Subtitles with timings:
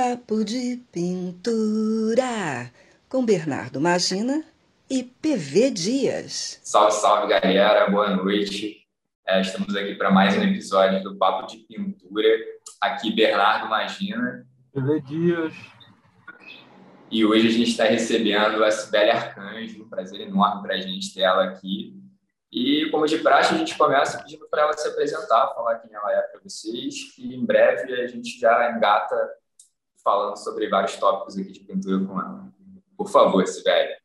[0.00, 2.72] Papo de Pintura
[3.06, 4.42] com Bernardo Magina
[4.88, 6.58] e PV Dias.
[6.64, 8.86] Salve, salve galera, boa noite.
[9.28, 12.28] É, estamos aqui para mais um episódio do Papo de Pintura.
[12.80, 14.46] Aqui, Bernardo Magina.
[14.72, 15.54] PV Dias.
[17.10, 21.12] E hoje a gente está recebendo a Sibeli Arcanjo, um prazer enorme para a gente
[21.12, 21.94] ter ela aqui.
[22.50, 26.10] E, como de praxe, a gente começa pedindo para ela se apresentar, falar quem ela
[26.10, 29.14] é para vocês, e em breve a gente já engata
[30.02, 32.52] falando sobre vários tópicos aqui de pintura com ela.
[32.96, 34.00] Por favor, Sibeli.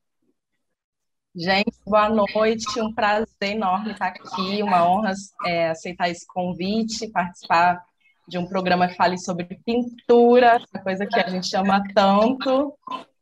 [1.36, 5.12] Gente, boa noite, um prazer enorme estar aqui, uma honra
[5.46, 7.84] é, aceitar esse convite, participar
[8.26, 12.74] de um programa que fale sobre pintura, essa coisa que a gente ama tanto.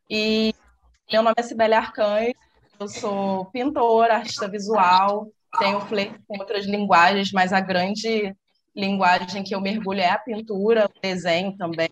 [0.07, 0.53] E
[1.11, 2.35] meu nome é Sibeli Arcanjo,
[2.79, 5.27] eu sou pintora, artista visual,
[5.57, 8.35] tenho flerte com outras linguagens, mas a grande
[8.75, 11.89] linguagem que eu mergulho é a pintura, o desenho também,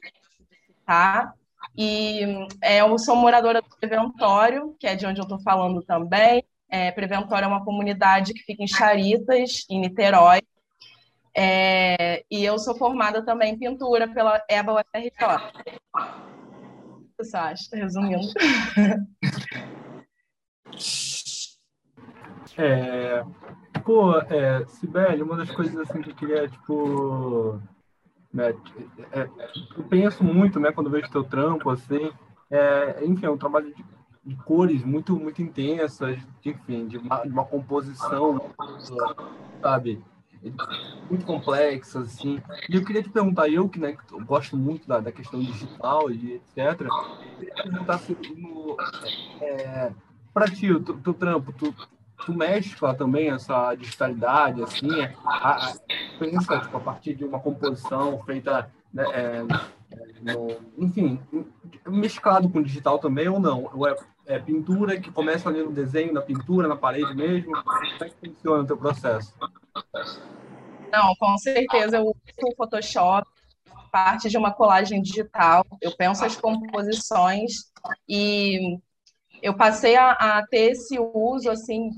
[0.91, 1.34] tá?
[1.77, 2.20] E
[2.61, 6.43] é, eu sou moradora do Preventório, que é de onde eu estou falando também.
[6.70, 10.41] É, Preventório é uma comunidade que fica em Charitas, em Niterói.
[11.33, 15.11] É, e eu sou formada também em pintura pela EBA UFRJ.
[17.17, 18.27] Você acha, resumindo?
[22.57, 23.23] É,
[23.83, 27.59] pô, é, Sibeli, uma das coisas assim que eu queria, tipo,
[28.34, 28.54] né,
[29.12, 29.29] é,
[29.77, 32.12] eu penso muito, né, quando vejo teu trampo, assim,
[32.49, 33.85] é, enfim, é um trabalho de,
[34.26, 38.51] de, cores muito, muito intensas, enfim, de uma, de uma composição,
[39.62, 40.01] sabe,
[41.10, 42.41] muito complexas, assim.
[42.70, 46.10] E eu queria te perguntar, eu que né, eu gosto muito da, da questão digital
[46.10, 48.77] e etc., eu queria perguntar se no,
[49.41, 49.91] é,
[50.34, 51.73] para ti, o teu trampo, tu,
[52.25, 54.89] tu mescla também essa digitalidade, assim,
[55.25, 55.73] a, a,
[56.19, 59.43] pensa tipo, a partir de uma composição feita, né, é,
[60.21, 61.19] no, enfim,
[61.87, 63.69] mesclado com digital também ou não?
[63.73, 63.95] Ou é,
[64.25, 67.51] é, pintura que começa ali no desenho, na pintura, na parede mesmo?
[67.51, 69.33] Como é que funciona o teu processo?
[70.91, 73.27] Não, com certeza eu uso o Photoshop,
[73.91, 77.71] parte de uma colagem digital, eu penso as composições
[78.07, 78.77] e
[79.41, 81.89] eu passei a, a, ter esse uso assim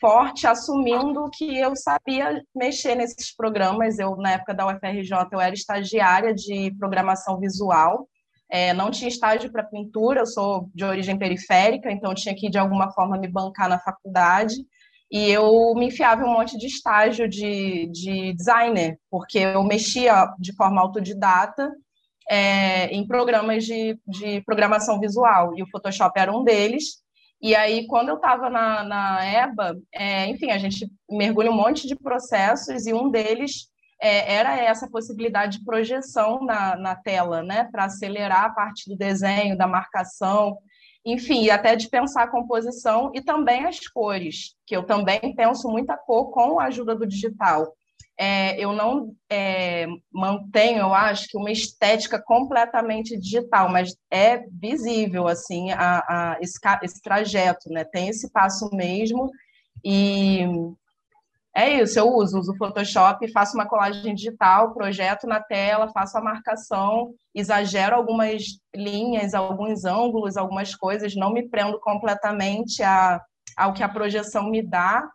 [0.00, 3.98] forte, assumindo que eu sabia mexer nesses programas.
[3.98, 8.08] Eu na época da UFRJ eu era estagiária de programação visual.
[8.50, 12.58] É, não tinha estágio para pintura, eu sou de origem periférica, então tinha que de
[12.58, 14.56] alguma forma me bancar na faculdade.
[15.10, 20.54] E eu me enfiava um monte de estágio de, de designer, porque eu mexia de
[20.54, 21.70] forma autodidata
[22.28, 27.02] é, em programas de, de programação visual, e o Photoshop era um deles.
[27.42, 31.86] E aí, quando eu estava na, na EBA, é, enfim, a gente mergulha um monte
[31.86, 33.70] de processos, e um deles
[34.00, 38.96] é, era essa possibilidade de projeção na, na tela, né, para acelerar a parte do
[38.96, 40.58] desenho, da marcação,
[41.04, 45.96] enfim, até de pensar a composição e também as cores, que eu também penso muita
[45.96, 47.74] cor com a ajuda do digital
[48.22, 55.26] é, eu não é, mantenho, eu acho, que uma estética completamente digital, mas é visível,
[55.26, 57.82] assim, a, a esse, esse, trajeto, né?
[57.82, 59.30] Tem esse passo mesmo,
[59.82, 60.44] e
[61.56, 66.18] é isso, eu uso, uso o Photoshop, faço uma colagem digital, projeto na tela, faço
[66.18, 68.42] a marcação, exagero algumas
[68.76, 73.18] linhas, alguns ângulos, algumas coisas, não me prendo completamente a,
[73.56, 75.08] ao que a projeção me dá,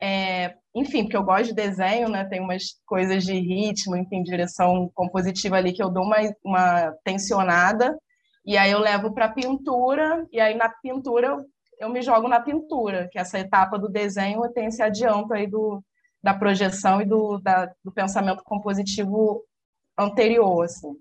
[0.00, 2.24] é, enfim, porque eu gosto de desenho, né?
[2.24, 7.96] Tem umas coisas de ritmo, enfim, direção compositiva ali que eu dou uma, uma tensionada,
[8.44, 11.38] e aí eu levo para pintura, e aí na pintura eu,
[11.78, 15.82] eu me jogo na pintura, que essa etapa do desenho tem esse adianto aí do,
[16.22, 19.42] da projeção e do, da, do pensamento compositivo
[19.98, 20.96] anterior, assim.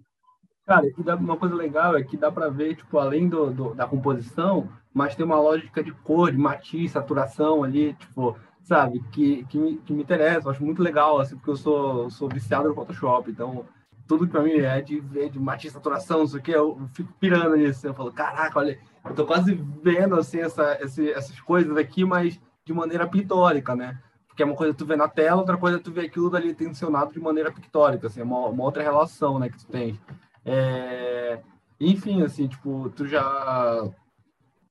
[0.65, 3.87] Cara, e uma coisa legal é que dá para ver, tipo, além do, do, da
[3.87, 9.57] composição, mas tem uma lógica de cor, de matiz, saturação ali, tipo, sabe, que, que,
[9.57, 12.75] me, que me interessa, eu acho muito legal, assim, porque eu sou, sou viciado no
[12.75, 13.65] Photoshop, então
[14.07, 16.81] tudo que para mim é de ver de matiz, saturação, não sei o que, eu
[16.93, 21.39] fico pirando nisso, eu falo, caraca, olha, eu tô quase vendo, assim, essa, esse, essas
[21.41, 23.99] coisas aqui, mas de maneira pictórica, né?
[24.27, 26.29] Porque é uma coisa que tu vê na tela, outra coisa é tu vê aquilo
[26.29, 29.99] dali tensionado de maneira pictórica, assim, é uma, uma outra relação, né, que tu tem.
[30.45, 31.41] É...
[31.79, 33.89] Enfim, assim, tipo, tu já...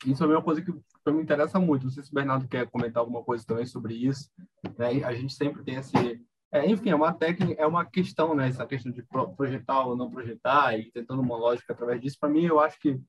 [0.07, 1.85] Isso é uma coisa que então, me interessa muito.
[1.85, 4.31] Não sei se o Bernardo quer comentar alguma coisa também sobre isso.
[4.79, 5.03] Né?
[5.05, 6.21] A gente sempre tem esse.
[6.53, 8.49] É, enfim, é uma técnica, é uma questão, né?
[8.49, 9.03] Essa questão de
[9.37, 12.19] projetar ou não projetar e tentando uma lógica através disso.
[12.19, 13.01] Para mim, eu acho que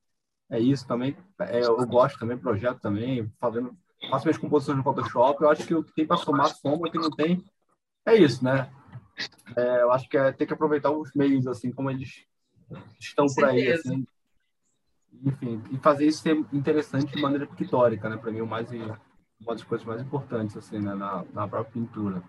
[0.50, 1.16] é isso também.
[1.40, 3.76] É, eu gosto também, projeto também, fazendo,
[4.10, 5.42] faço minhas composições no Photoshop.
[5.42, 7.44] Eu acho que o que tem para somar soma, o que não tem,
[8.06, 8.70] é isso, né?
[9.56, 12.24] É, eu acho que é ter que aproveitar os meios, assim, como eles
[13.00, 14.06] estão por aí, assim.
[15.24, 18.16] Enfim, e fazer isso ser interessante de maneira pictórica, né?
[18.16, 20.94] Para mim, o mais, uma das coisas mais importantes, assim, né?
[20.94, 22.22] na, na própria pintura.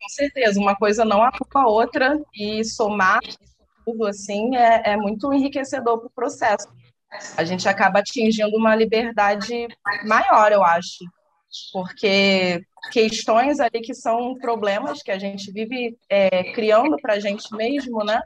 [0.00, 3.20] Com certeza, uma coisa não anula a outra e somar
[3.84, 6.68] tudo, assim, é, é muito enriquecedor para o processo.
[7.36, 9.68] A gente acaba atingindo uma liberdade
[10.04, 11.04] maior, eu acho,
[11.72, 12.60] porque
[12.90, 18.04] questões ali que são problemas que a gente vive é, criando para a gente mesmo,
[18.04, 18.20] né?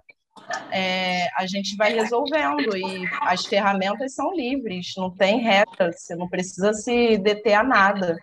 [0.73, 6.29] É, a gente vai resolvendo e as ferramentas são livres, não tem regra, você não
[6.29, 8.17] precisa se deter a nada.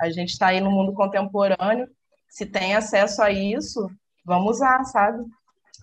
[0.00, 1.88] A gente está aí no mundo contemporâneo,
[2.28, 3.90] se tem acesso a isso,
[4.24, 5.24] vamos usar, sabe?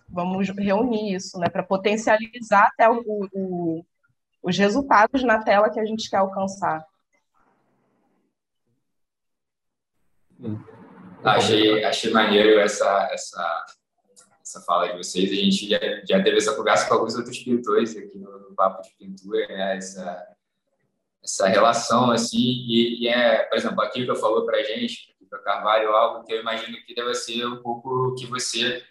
[0.10, 3.04] Vamos reunir isso, né, para potencializar até o,
[3.34, 3.86] o,
[4.42, 6.86] os resultados na tela que a gente quer alcançar.
[11.24, 13.66] Achei, achei maneiro essa, essa,
[14.48, 15.30] essa fala de vocês.
[15.30, 18.82] A gente já, já teve essa conversa com alguns outros pintores aqui no, no Papo
[18.82, 19.76] de Pintura, né?
[19.76, 20.28] essa,
[21.22, 25.40] essa relação, assim, e, e, é, por exemplo, que eu falou para a gente, para
[25.40, 28.82] Carvalho, algo que eu imagino que deve ser um pouco que você,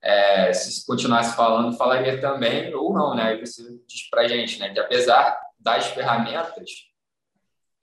[0.00, 3.36] é, se continuasse falando, falaria também, ou não, né?
[3.38, 4.72] Você diz para a gente, né?
[4.72, 6.70] Que apesar das ferramentas,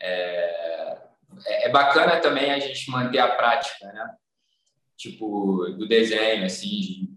[0.01, 0.97] é,
[1.45, 4.15] é, é bacana também a gente manter a prática, né?
[5.01, 7.09] Tipo, do desenho, assim, de,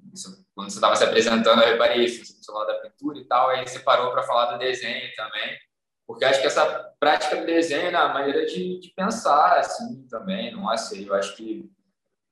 [0.55, 3.69] quando você estava se apresentando, eu reparei isso, você falou da pintura e tal, aí
[3.69, 5.59] você parou para falar do desenho também,
[6.07, 6.65] porque acho que essa
[6.99, 11.37] prática do desenho é a maneira de, de pensar, assim, também, não sei, eu acho
[11.37, 11.71] que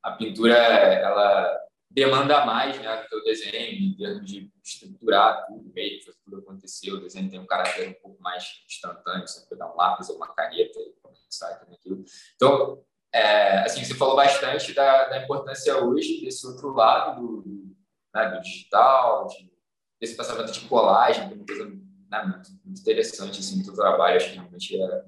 [0.01, 1.55] a pintura, ela
[1.87, 6.91] demanda mais, né, do o desenho, em termos de estruturar tudo, meio que tudo acontecer,
[6.91, 10.33] o desenho tem um caráter um pouco mais instantâneo, você pegar um lápis ou uma
[10.33, 12.03] caneta e começar aquilo.
[12.35, 17.75] Então, é, assim, você falou bastante da, da, importância hoje desse outro lado do,
[18.13, 19.51] né, do digital, de,
[20.01, 21.65] desse pensamento de colagem, que é uma coisa
[22.09, 25.03] né, muito, muito, interessante, assim, do trabalho, acho que realmente é,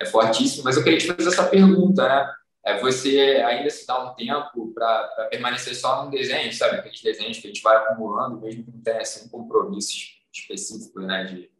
[0.00, 0.64] é fortíssimo.
[0.64, 2.34] Mas eu queria te fazer essa pergunta, né?
[2.64, 6.76] É você ainda se dá um tempo para permanecer só no desenho, sabe?
[6.76, 11.24] Aqueles desenhos que a gente vai acumulando, mesmo que não tenha assim, compromissos específicos, né?
[11.24, 11.50] De,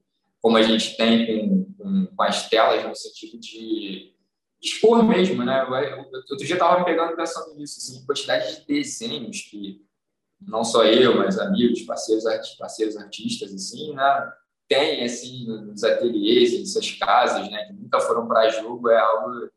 [0.41, 4.15] como a gente tem com, com, com as telas, no sentido de
[4.63, 5.65] expor mesmo, né?
[5.65, 9.83] Outro dia estava me pegando pensando nisso, assim, quantidade de desenhos que
[10.41, 12.25] não só eu, mas amigos, parceiros,
[12.59, 14.33] parceiros artistas, assim, né?
[14.69, 17.67] Tem, assim, nos ateliês, em suas casas, né?
[17.67, 19.51] Que nunca foram para jogo, é algo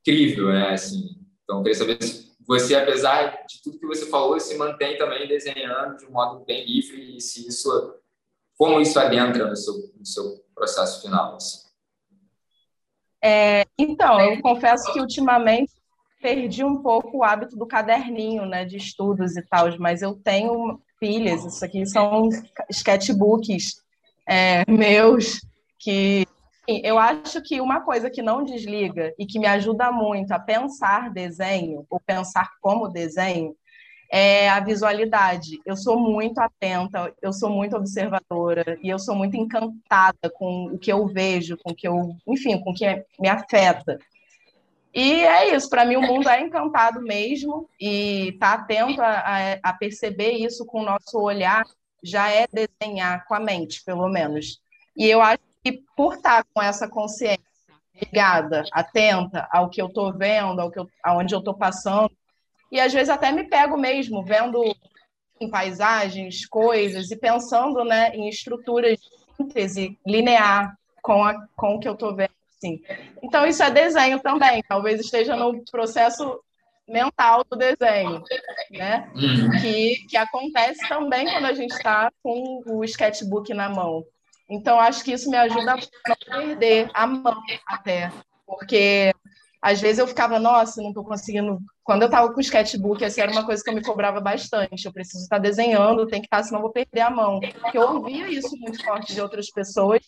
[0.00, 0.72] incrível, né?
[0.72, 4.96] Assim, então, eu queria saber se você, apesar de tudo que você falou, se mantém
[4.96, 7.94] também desenhando de um modo bem livre e se isso,
[8.56, 11.65] como isso adentra no seu, no seu processo final, assim.
[13.22, 15.72] É, então, eu confesso que ultimamente
[16.20, 20.80] perdi um pouco o hábito do caderninho, né, de estudos e tal, mas eu tenho
[20.98, 22.28] pilhas, isso aqui são
[22.70, 23.82] sketchbooks
[24.26, 25.40] é, meus
[25.78, 26.26] que
[26.66, 31.12] eu acho que uma coisa que não desliga e que me ajuda muito a pensar
[31.12, 33.54] desenho ou pensar como desenho
[34.10, 35.60] é a visualidade.
[35.64, 40.78] Eu sou muito atenta, eu sou muito observadora e eu sou muito encantada com o
[40.78, 43.98] que eu vejo, com o que eu, enfim, com o que me afeta.
[44.94, 49.58] E é isso, para mim o mundo é encantado mesmo e estar tá atento a,
[49.62, 51.66] a, perceber isso com o nosso olhar
[52.02, 54.58] já é desenhar com a mente, pelo menos.
[54.96, 57.44] E eu acho que por estar tá com essa consciência
[58.00, 62.10] ligada, atenta ao que eu estou vendo, ao que eu, aonde eu estou passando,
[62.70, 64.62] e às vezes até me pego mesmo vendo
[65.40, 71.80] em paisagens, coisas e pensando, né, em estruturas de síntese linear com, a, com o
[71.80, 72.30] que eu estou vendo.
[72.56, 72.82] Assim.
[73.22, 76.40] Então, isso é desenho também, talvez esteja no processo
[76.88, 78.22] mental do desenho,
[78.70, 79.10] né?
[79.14, 79.50] Uhum.
[79.60, 84.04] Que, que acontece também quando a gente está com o sketchbook na mão.
[84.48, 88.12] Então, acho que isso me ajuda a não perder a mão até,
[88.46, 89.12] porque
[89.66, 91.58] às vezes eu ficava, nossa, não estou conseguindo.
[91.82, 94.86] Quando eu estava com o sketchbook, essa era uma coisa que eu me cobrava bastante.
[94.86, 97.40] Eu preciso estar desenhando, tem que estar, senão eu vou perder a mão.
[97.40, 100.00] Porque eu ouvia isso muito forte de outras pessoas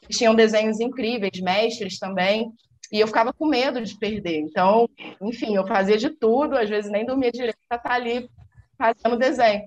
[0.00, 2.50] que tinham desenhos incríveis, mestres também,
[2.90, 4.40] e eu ficava com medo de perder.
[4.40, 4.88] Então,
[5.22, 8.28] enfim, eu fazia de tudo, às vezes nem dormia direito para estar ali
[8.76, 9.62] fazendo desenho.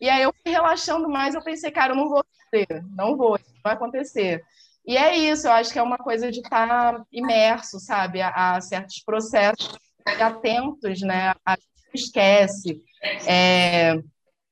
[0.00, 3.34] E aí eu fui relaxando mais, eu pensei, cara, eu não vou fazer, não vou,
[3.34, 4.44] isso vai acontecer.
[4.84, 8.60] E é isso, eu acho que é uma coisa de estar imerso, sabe, a, a
[8.60, 9.78] certos processos
[10.20, 11.34] atentos, né?
[11.46, 12.82] A gente esquece.
[13.26, 13.94] É,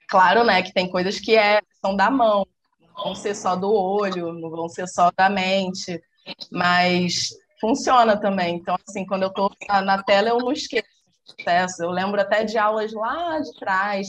[0.08, 2.46] claro, né, que tem coisas que é, são da mão,
[2.80, 6.00] não vão ser só do olho, não vão ser só da mente,
[6.50, 8.56] mas funciona também.
[8.56, 10.88] Então, assim, quando eu estou na tela, eu não esqueço
[11.34, 11.82] processo.
[11.82, 14.08] Eu lembro até de aulas lá de trás.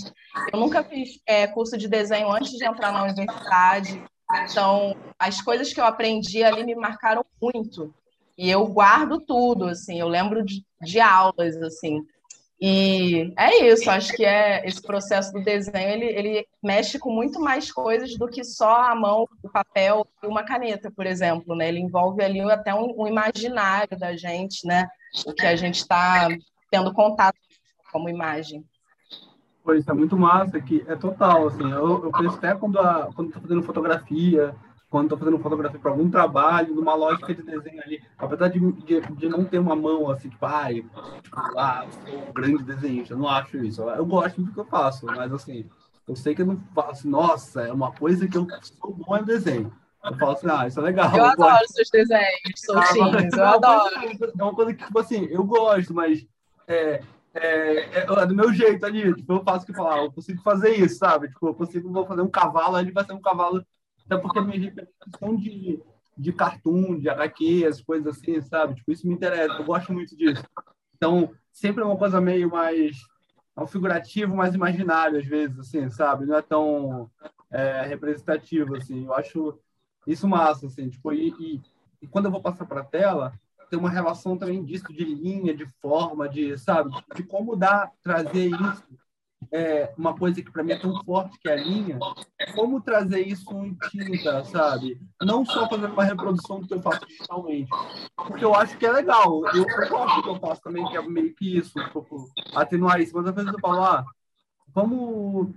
[0.51, 4.03] Eu nunca fiz é, curso de desenho antes de entrar na universidade.
[4.39, 7.93] Então, as coisas que eu aprendi ali me marcaram muito.
[8.37, 9.99] E eu guardo tudo, assim.
[9.99, 12.05] Eu lembro de, de aulas, assim.
[12.63, 17.39] E é isso, acho que é esse processo do desenho, ele, ele mexe com muito
[17.39, 21.69] mais coisas do que só a mão, o papel e uma caneta, por exemplo, né?
[21.69, 24.87] Ele envolve ali até um, um imaginário da gente, né?
[25.25, 26.27] O que a gente está
[26.69, 27.35] tendo contato
[27.91, 28.63] como imagem.
[29.71, 33.29] Pois é muito massa, que é total, assim, eu, eu penso até quando, a, quando
[33.29, 34.53] estou fazendo fotografia,
[34.89, 38.99] quando estou fazendo fotografia para algum trabalho, numa lógica de desenho ali, apesar de, de,
[38.99, 40.83] de não ter uma mão assim, tipo, ai,
[41.23, 43.81] tipo, ah, sou um grande desenhista, eu não acho isso.
[43.81, 45.69] Eu gosto do que eu faço, mas assim,
[46.05, 49.23] eu sei que eu não faço, nossa, é uma coisa que eu sou bom em
[49.23, 49.71] desenho.
[50.03, 51.11] Eu falo assim, ah, isso é legal.
[51.11, 51.73] Eu, eu adoro gosto.
[51.75, 53.95] seus desenhos, soltinhos, eu adoro.
[54.37, 56.27] É uma coisa que, tipo assim, eu gosto, mas
[56.67, 57.01] é,
[57.33, 60.75] é, é, do meu jeito ali, tipo, eu faço o que falar, eu consigo fazer
[60.75, 61.29] isso, sabe?
[61.29, 63.65] Tipo, eu consigo, vou fazer um cavalo, ele vai ser um cavalo
[64.05, 65.81] até porque a minha representação de,
[66.17, 68.75] de cartoon, de HQ, as coisas assim, sabe?
[68.75, 70.43] Tipo, isso me interessa, eu gosto muito disso.
[70.95, 72.97] Então, sempre é uma coisa meio mais
[73.55, 76.25] é um figurativo, mais imaginário, às vezes, assim, sabe?
[76.25, 77.09] Não é tão
[77.49, 79.05] é, representativo, assim.
[79.05, 79.59] Eu acho
[80.07, 80.89] isso massa, assim.
[80.89, 81.61] Tipo, e, e,
[82.01, 83.33] e quando eu vou passar para a tela,
[83.71, 86.91] tem uma relação também disso, de linha, de forma, de, sabe?
[87.15, 88.83] De como dar, trazer isso
[89.49, 91.97] é, uma coisa que para mim é tão forte que é a linha,
[92.53, 94.99] como trazer isso em tinta, sabe?
[95.21, 97.69] Não só fazer uma reprodução do que eu faço digitalmente,
[98.15, 99.41] porque eu acho que é legal.
[99.47, 102.99] Eu, eu gosto do que eu faço também, que é meio que isso, tipo, atenuar
[102.99, 103.15] isso.
[103.15, 104.05] Mas às vezes eu falo, ah,
[104.67, 105.55] vamos,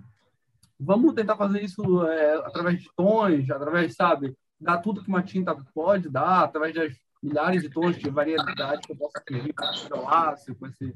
[0.79, 4.37] vamos tentar fazer isso é, através de tons, através, sabe?
[4.61, 8.93] Dar tudo que uma tinta pode dar, através das milhares de tons de variedade que
[8.93, 10.95] eu posso escrever com esse lácio, com esse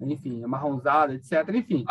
[0.00, 1.32] enfim, amarronzada, etc.
[1.54, 1.84] Enfim,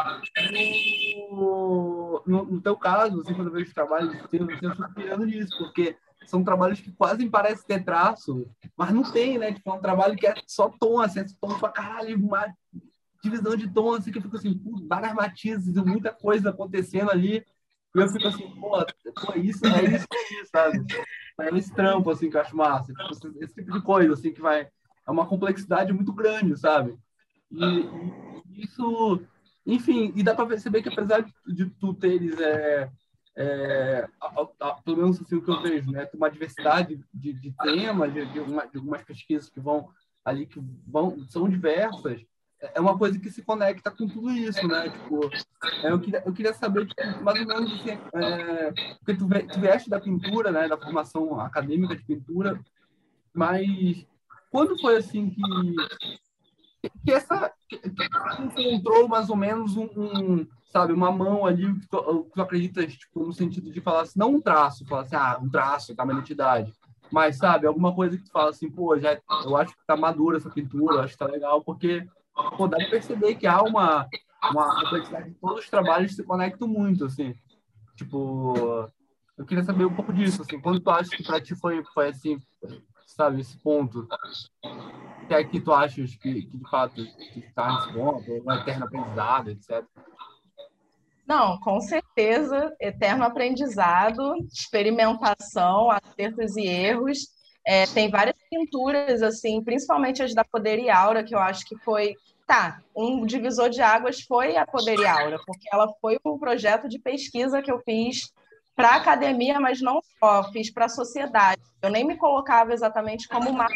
[1.32, 5.58] no, no, no teu caso, assim, quando eu vejo trabalhos de eu fico pirando nisso,
[5.58, 9.54] porque são trabalhos que quase parecem ter traço, mas não tem, né?
[9.54, 12.46] Tipo, é um trabalho que é só tom, assim, é tom pra caralho, uma
[13.24, 17.46] divisão de tom, assim, que eu fico assim, várias matizes, muita coisa acontecendo ali,
[17.96, 20.86] e eu fico assim, pô, pô isso, é isso aí, sabe?
[21.40, 24.42] É esse trampo, assim, que eu acho massa, tipo, esse tipo de coisa, assim, que
[24.42, 24.70] vai...
[25.08, 26.98] É uma complexidade muito grande, sabe?
[27.52, 29.22] E, e isso,
[29.66, 32.92] enfim, e dá para perceber que apesar de, de tu teres, é,
[33.38, 37.54] é, a, a, pelo menos assim o que eu vejo, né, uma diversidade de, de
[37.54, 39.90] temas, de, de, uma, de algumas pesquisas que vão
[40.26, 42.22] ali, que vão, são diversas,
[42.62, 44.90] é uma coisa que se conecta com tudo isso, né?
[44.90, 45.30] Tipo,
[45.84, 49.60] é, eu, queria, eu queria saber, tipo, mais ou menos, assim, é, porque tu, tu
[49.60, 50.68] vieste da pintura, né?
[50.68, 52.60] Da formação acadêmica de pintura,
[53.34, 54.06] mas
[54.50, 55.42] quando foi, assim, que
[57.04, 57.82] que essa que,
[58.40, 62.94] encontrou mais ou menos um, um, sabe uma mão ali que tu, que tu acreditas
[62.94, 66.04] tipo no sentido de falar assim, não um traço falar assim ah um traço tá
[66.04, 66.74] uma identidade
[67.12, 70.38] mas sabe alguma coisa que tu fala assim pô já eu acho que tá madura
[70.38, 72.08] essa pintura acho que tá legal porque
[72.78, 74.08] de perceber que há uma
[74.52, 77.36] uma complexidade de todos os trabalhos se conectam muito assim
[77.96, 78.54] tipo
[79.38, 82.10] eu queria saber um pouco disso assim quando tu acha que para ti foi foi
[82.10, 82.40] assim
[83.06, 84.08] sabe esse ponto
[85.28, 87.02] que é que tu achas que, que de fato
[87.36, 89.84] está nesse ponto, um eterno aprendizado, etc.
[91.28, 97.36] Não, com certeza, eterno aprendizado, experimentação, acertos e erros.
[97.68, 101.78] É, tem várias pinturas, assim, principalmente as da Poder e Aura, que eu acho que
[101.80, 102.16] foi.
[102.48, 106.88] Tá, um divisor de águas foi a Poder e Aura, porque ela foi um projeto
[106.88, 108.32] de pesquisa que eu fiz
[108.74, 111.62] para a academia, mas não só, fiz para a sociedade.
[111.82, 113.68] Eu nem me colocava exatamente como uma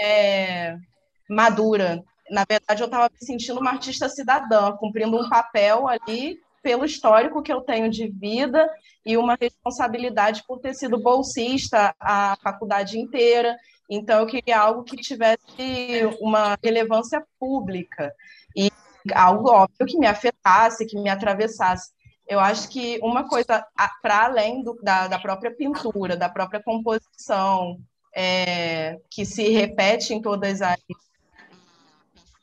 [0.00, 0.78] é,
[1.28, 2.02] madura.
[2.30, 7.42] Na verdade, eu estava me sentindo uma artista cidadã, cumprindo um papel ali pelo histórico
[7.42, 8.66] que eu tenho de vida
[9.04, 13.54] e uma responsabilidade por ter sido bolsista a faculdade inteira.
[13.88, 15.38] Então, eu queria algo que tivesse
[16.22, 18.10] uma relevância pública
[18.56, 18.70] e
[19.14, 21.92] algo óbvio que me afetasse, que me atravessasse.
[22.26, 23.62] Eu acho que uma coisa
[24.00, 27.78] para além do, da, da própria pintura, da própria composição,
[28.16, 30.78] é, que se repete em todas as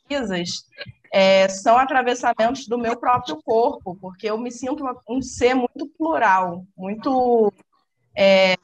[0.07, 0.67] pesquisas,
[1.11, 6.65] é, são atravessamentos do meu próprio corpo, porque eu me sinto um ser muito plural,
[6.75, 7.51] muito
[8.15, 8.55] é,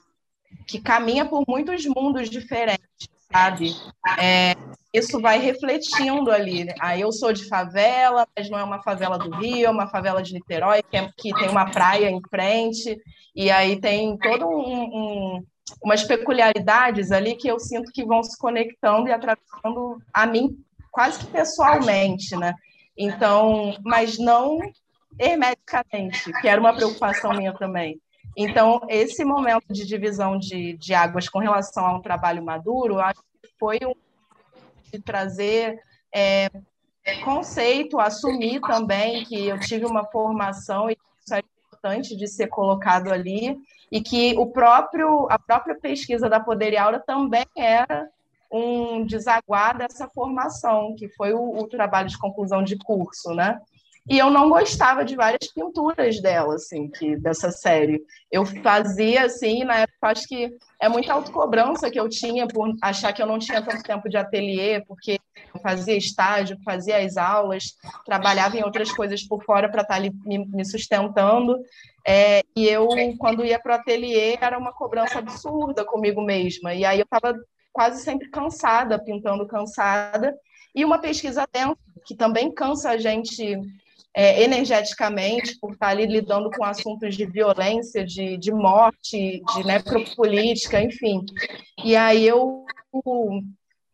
[0.65, 3.75] que caminha por muitos mundos diferentes, sabe?
[4.17, 4.55] É,
[4.93, 6.63] isso vai refletindo ali.
[6.63, 6.73] Né?
[6.79, 10.23] Aí eu sou de favela, mas não é uma favela do Rio, é uma favela
[10.23, 12.97] de Niterói, que, é, que tem uma praia em frente,
[13.35, 15.45] e aí tem todo um, um
[15.83, 20.57] umas peculiaridades ali que eu sinto que vão se conectando e atravessando a mim
[20.97, 22.55] quase que pessoalmente, né?
[22.97, 24.57] Então, mas não
[25.19, 28.01] hermeticamente, que era uma preocupação minha também.
[28.35, 33.21] Então, esse momento de divisão de, de águas com relação a um trabalho maduro, acho
[33.43, 33.93] que foi um
[34.91, 35.79] de trazer
[36.11, 36.49] é,
[37.23, 43.11] conceito, assumir também que eu tive uma formação e isso é importante de ser colocado
[43.11, 43.55] ali,
[43.91, 48.09] e que o próprio, a própria pesquisa da Poder Aura também era
[48.51, 53.59] um desaguar dessa formação, que foi o, o trabalho de conclusão de curso, né?
[54.09, 58.01] E eu não gostava de várias pinturas dela, assim, que, dessa série.
[58.31, 60.49] Eu fazia, assim, na época, acho que
[60.79, 64.15] é muita autocobrança que eu tinha por achar que eu não tinha tanto tempo de
[64.15, 65.19] ateliê, porque
[65.53, 67.75] eu fazia estágio, fazia as aulas,
[68.05, 71.59] trabalhava em outras coisas por fora para estar tá ali me, me sustentando.
[72.07, 72.87] É, e eu,
[73.17, 76.73] quando ia para o ateliê, era uma cobrança absurda comigo mesma.
[76.73, 77.37] E aí eu estava
[77.77, 80.35] quase sempre cansada, pintando cansada.
[80.73, 83.55] E uma pesquisa dentro, que também cansa a gente
[84.15, 90.81] é, energeticamente, por estar ali lidando com assuntos de violência, de, de morte, de necropolítica,
[90.81, 91.23] enfim.
[91.83, 92.65] E aí eu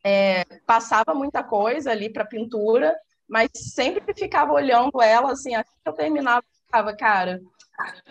[0.02, 2.96] é, passava muita coisa ali para pintura,
[3.28, 7.42] mas sempre ficava olhando ela, assim, até que eu terminava, ficava, cara,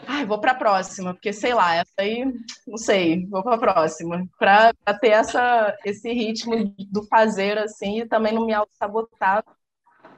[0.07, 2.25] ai, vou para a próxima, porque sei lá, essa aí,
[2.67, 8.07] não sei, vou para a próxima, para ter essa, esse ritmo do fazer, assim, e
[8.07, 9.45] também não me auto-sabotar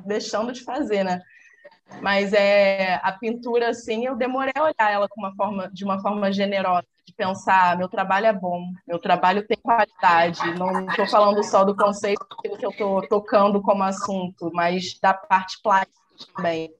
[0.04, 1.20] deixando de fazer, né?
[2.00, 6.00] Mas é a pintura, assim, eu demorei a olhar ela com uma forma, de uma
[6.00, 10.40] forma generosa, de pensar, meu trabalho é bom, meu trabalho tem qualidade.
[10.58, 15.60] Não estou falando só do conceito que eu estou tocando como assunto, mas da parte
[15.62, 16.00] plástica
[16.34, 16.72] também.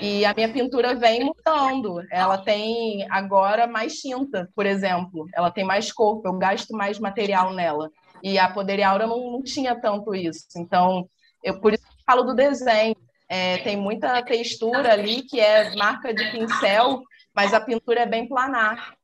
[0.00, 2.02] E a minha pintura vem mudando.
[2.10, 5.26] Ela tem agora mais tinta, por exemplo.
[5.34, 7.90] Ela tem mais corpo, eu gasto mais material nela.
[8.22, 10.46] E a Poder Aura não, não tinha tanto isso.
[10.56, 11.08] Então,
[11.42, 12.96] eu por isso falo do desenho
[13.28, 17.02] é, tem muita textura ali que é marca de pincel,
[17.34, 18.94] mas a pintura é bem planar.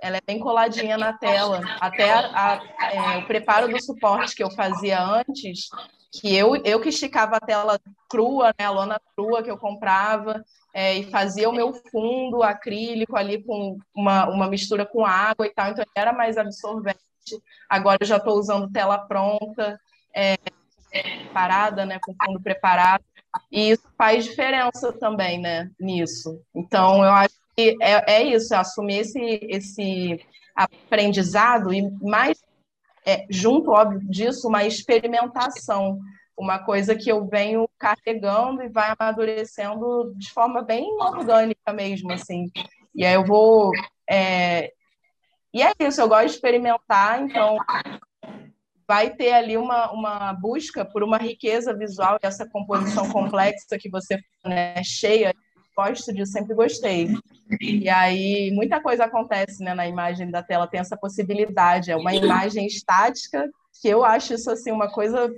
[0.00, 1.60] Ela é bem coladinha na tela.
[1.80, 5.68] Até a, a, é, o preparo do suporte que eu fazia antes,
[6.12, 10.44] que eu, eu que esticava a tela crua, né, a lona crua que eu comprava,
[10.74, 15.50] é, e fazia o meu fundo acrílico ali com uma, uma mistura com água e
[15.50, 16.98] tal, então era mais absorvente.
[17.68, 19.80] Agora eu já estou usando tela pronta,
[20.14, 20.36] é,
[21.32, 23.04] parada, né, com fundo preparado.
[23.50, 26.40] E isso faz diferença também, né, nisso.
[26.54, 30.20] Então, eu acho que é, é isso, assumir esse, esse
[30.54, 32.42] aprendizado e mais,
[33.06, 35.98] é, junto, óbvio, disso, uma experimentação,
[36.36, 42.50] uma coisa que eu venho carregando e vai amadurecendo de forma bem orgânica mesmo, assim.
[42.94, 43.70] E aí eu vou...
[44.08, 44.70] É...
[45.54, 47.58] E é isso, eu gosto de experimentar, então
[48.88, 54.18] vai ter ali uma, uma busca por uma riqueza visual essa composição complexa que você
[54.44, 55.34] né, cheia.
[55.76, 57.08] Gosto disso, sempre gostei.
[57.60, 61.90] E aí, muita coisa acontece né, na imagem da tela, tem essa possibilidade.
[61.90, 65.32] É uma imagem estática, que eu acho isso assim uma coisa,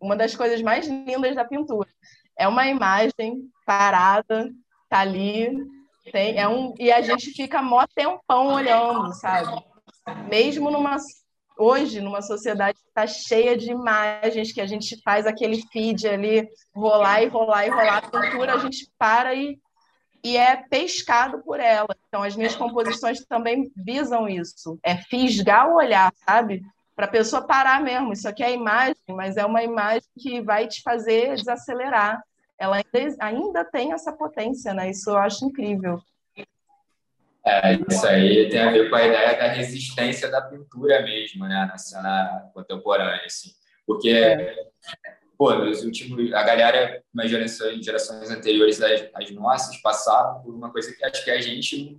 [0.00, 1.88] uma das coisas mais lindas da pintura.
[2.36, 4.50] É uma imagem parada,
[4.88, 5.50] tá ali,
[6.10, 9.62] tem, é um, e a gente fica mó tempão olhando, sabe?
[10.28, 10.96] Mesmo numa
[11.56, 16.48] hoje, numa sociedade que está cheia de imagens, que a gente faz aquele feed ali,
[16.74, 19.58] rolar e rolar e rolar, a pintura a gente para e,
[20.24, 21.96] e é pescado por ela.
[22.08, 26.62] Então, as minhas composições também visam isso, é fisgar o olhar, sabe?
[26.94, 28.12] Para a pessoa parar mesmo.
[28.12, 32.22] Isso aqui é imagem, mas é uma imagem que vai te fazer desacelerar.
[32.58, 34.90] Ela ainda, ainda tem essa potência, né?
[34.90, 36.00] Isso eu acho incrível.
[37.44, 41.66] É, isso aí tem a ver com a ideia da resistência da pintura mesmo, né,
[41.68, 43.50] na cena contemporânea, assim.
[43.84, 44.54] Porque, é.
[45.42, 50.94] Pô, nos últimos, a galera, nas gerações, gerações anteriores às, nossas, passaram por uma coisa
[50.94, 51.98] que acho que a gente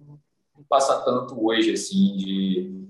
[0.55, 2.87] não passa tanto hoje, assim, de,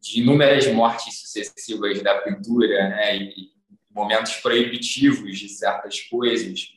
[0.00, 3.52] de inúmeras mortes sucessivas da pintura, né, e
[3.88, 6.74] momentos proibitivos de certas coisas,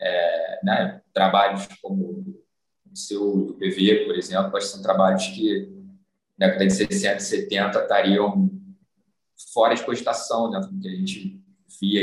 [0.00, 2.40] é, né, trabalhos como
[2.94, 5.72] seu do PV, por exemplo, acho que são trabalhos que
[6.38, 8.48] na década de 60 e 70 estariam
[9.52, 11.47] fora de cogitação do que a gente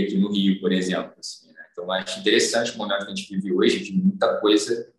[0.03, 1.13] aqui no Rio, por exemplo.
[1.19, 1.65] Assim, né?
[1.71, 4.93] Então, acho interessante o momento que a gente vive hoje, de muita coisa,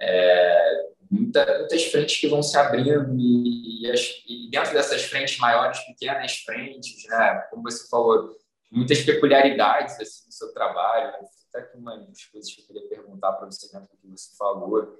[0.00, 5.38] é, muita, muitas frentes que vão se abrindo e, e, as, e, dentro dessas frentes
[5.38, 7.46] maiores, pequenas frentes, né?
[7.50, 8.34] como você falou,
[8.70, 11.12] muitas peculiaridades assim, do seu trabalho,
[11.52, 14.34] até que uma das coisas que eu queria perguntar para você dentro do que você
[14.36, 14.98] falou.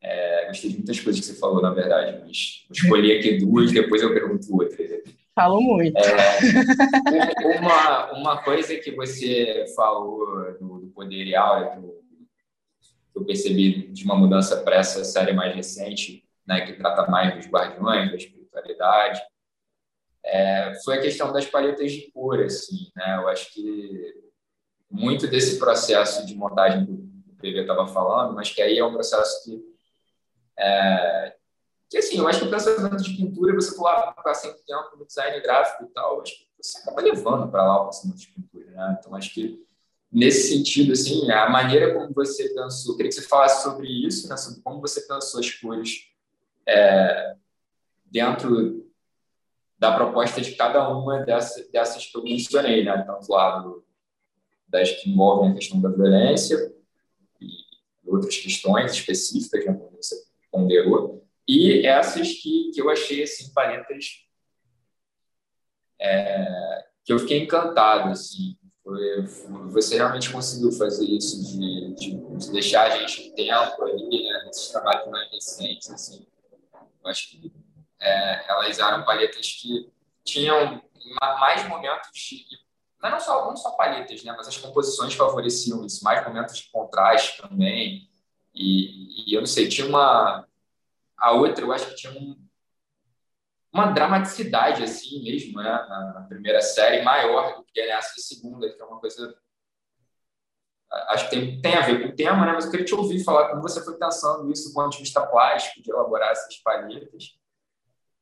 [0.00, 3.72] É, gostei de muitas coisas que você falou, na verdade, mas vou escolher aqui duas,
[3.72, 5.02] depois eu pergunto outras.
[5.38, 5.96] Falo muito.
[5.96, 12.02] É, uma, uma coisa que você falou do, do Poder Aura, que eu,
[13.12, 17.36] que eu percebi de uma mudança para essa série mais recente, né, que trata mais
[17.36, 19.20] dos guardiões, da espiritualidade,
[20.24, 23.16] é, foi a questão das paletas de cor, assim, né?
[23.16, 24.14] Eu acho que
[24.90, 28.92] muito desse processo de montagem que o PV estava falando, mas que aí é um
[28.92, 29.62] processo que
[30.58, 31.34] é,
[31.88, 35.06] que assim, eu acho que o pensamento de pintura, você falar ficar sempre tempo no
[35.06, 38.70] design gráfico e tal, acho que você acaba levando para lá o pensamento de pintura,
[38.70, 38.98] né?
[38.98, 39.64] Então, acho que
[40.12, 44.36] nesse sentido, assim, a maneira como você pensou, queria que você falasse sobre isso, né?
[44.36, 46.10] Sobre como você pensou as cores
[46.66, 47.36] é,
[48.04, 48.86] dentro
[49.78, 53.06] da proposta de cada uma dessas, dessas que eu mencionei, né?
[53.28, 53.84] Lá do,
[54.66, 56.74] das que envolvem a questão da violência
[57.40, 57.48] e
[58.04, 59.72] outras questões específicas, né?
[59.72, 60.16] Como você
[60.50, 64.28] ponderou, e essas que, que eu achei, assim, paletas
[65.98, 68.56] é, que eu fiquei encantado, assim.
[69.70, 74.68] Você realmente conseguiu fazer isso de, de, de deixar a gente tempo ali, né, nesses
[74.68, 76.26] trabalhos mais recentes, assim.
[76.72, 77.52] Eu acho que
[78.00, 79.90] é, elas eram paletas que
[80.24, 80.82] tinham
[81.20, 82.44] mais momentos de
[83.02, 87.40] não só não só palhetas, né, mas as composições favoreciam isso, mais momentos de contraste
[87.40, 88.08] também.
[88.54, 90.47] E, e eu não sei, tinha uma
[91.18, 92.36] a outra, eu acho que tinha um,
[93.72, 95.70] uma dramaticidade, assim mesmo, né?
[95.70, 99.36] Na, primeira série, maior do que nessa segunda, que é uma coisa.
[101.08, 102.52] Acho que tem, tem a ver com o tema, né?
[102.52, 105.26] Mas eu queria te ouvir falar como você foi pensando isso do ponto de vista
[105.26, 107.38] plástico, de elaborar essas palhetas.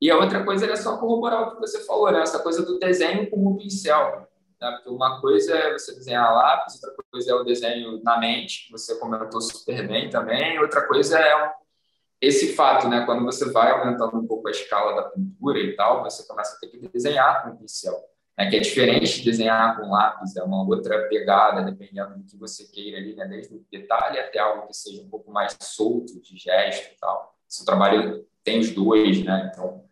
[0.00, 2.22] E a outra coisa era só corroborar o que você falou, né?
[2.22, 4.28] Essa coisa do desenho com o pincel.
[4.60, 4.70] Né?
[4.72, 8.72] Porque uma coisa é você desenhar lápis, outra coisa é o desenho na mente, que
[8.72, 11.54] você comentou super bem também, outra coisa é
[12.26, 16.02] esse fato, né, quando você vai aumentando um pouco a escala da pintura e tal,
[16.02, 17.94] você começa a ter que desenhar com pincel,
[18.36, 22.36] né, que é diferente de desenhar com lápis, é uma outra pegada, dependendo do que
[22.36, 26.20] você queira ali, né, desde o detalhe até algo que seja um pouco mais solto,
[26.20, 27.34] de gesto e tal.
[27.48, 29.84] Seu trabalho tem os dois, né, então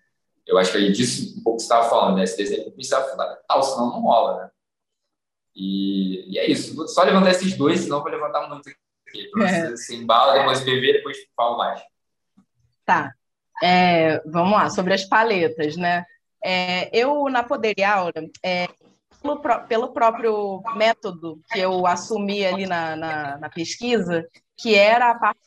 [0.47, 3.01] eu acho que aí disso um pouco você estava falando, né, esse desenho com pincel
[3.01, 4.51] é fundamental, senão não rola, né.
[5.55, 9.29] E, e é isso, só levantar esses dois, senão vou levantar muito aqui.
[9.29, 9.69] Então, é.
[9.69, 11.81] você se embala, depois beber, depois falo mais.
[12.85, 13.15] Tá.
[13.63, 16.05] É, vamos lá, sobre as paletas, né?
[16.45, 18.69] É, eu, na Poder e Aula, é,
[19.23, 25.15] pelo, pelo, próprio método que eu assumi ali na, na, na pesquisa, que era a
[25.15, 25.41] parte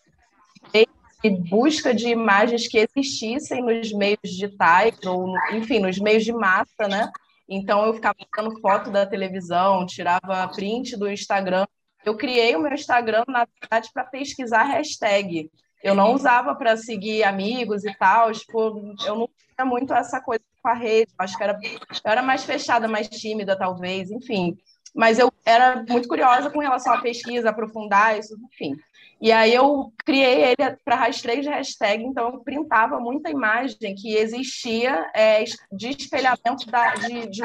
[1.23, 6.87] de busca de imagens que existissem nos meios digitais, ou, enfim, nos meios de massa,
[6.87, 7.11] né?
[7.49, 11.65] Então, eu ficava tirando foto da televisão, tirava print do Instagram.
[12.03, 15.49] Eu criei o meu Instagram, na verdade, para pesquisar hashtag.
[15.87, 18.59] Eu não usava para seguir amigos e tal, tipo,
[19.05, 22.43] eu não tinha muito essa coisa com a rede, acho que era, eu era mais
[22.43, 24.57] fechada, mais tímida, talvez, enfim.
[24.93, 28.75] Mas eu era muito curiosa com relação à pesquisa, aprofundar isso, enfim.
[29.21, 34.13] E aí eu criei ele para rastreio de hashtag, então eu printava muita imagem que
[34.13, 37.41] existia é, de espelhamento da, de, de,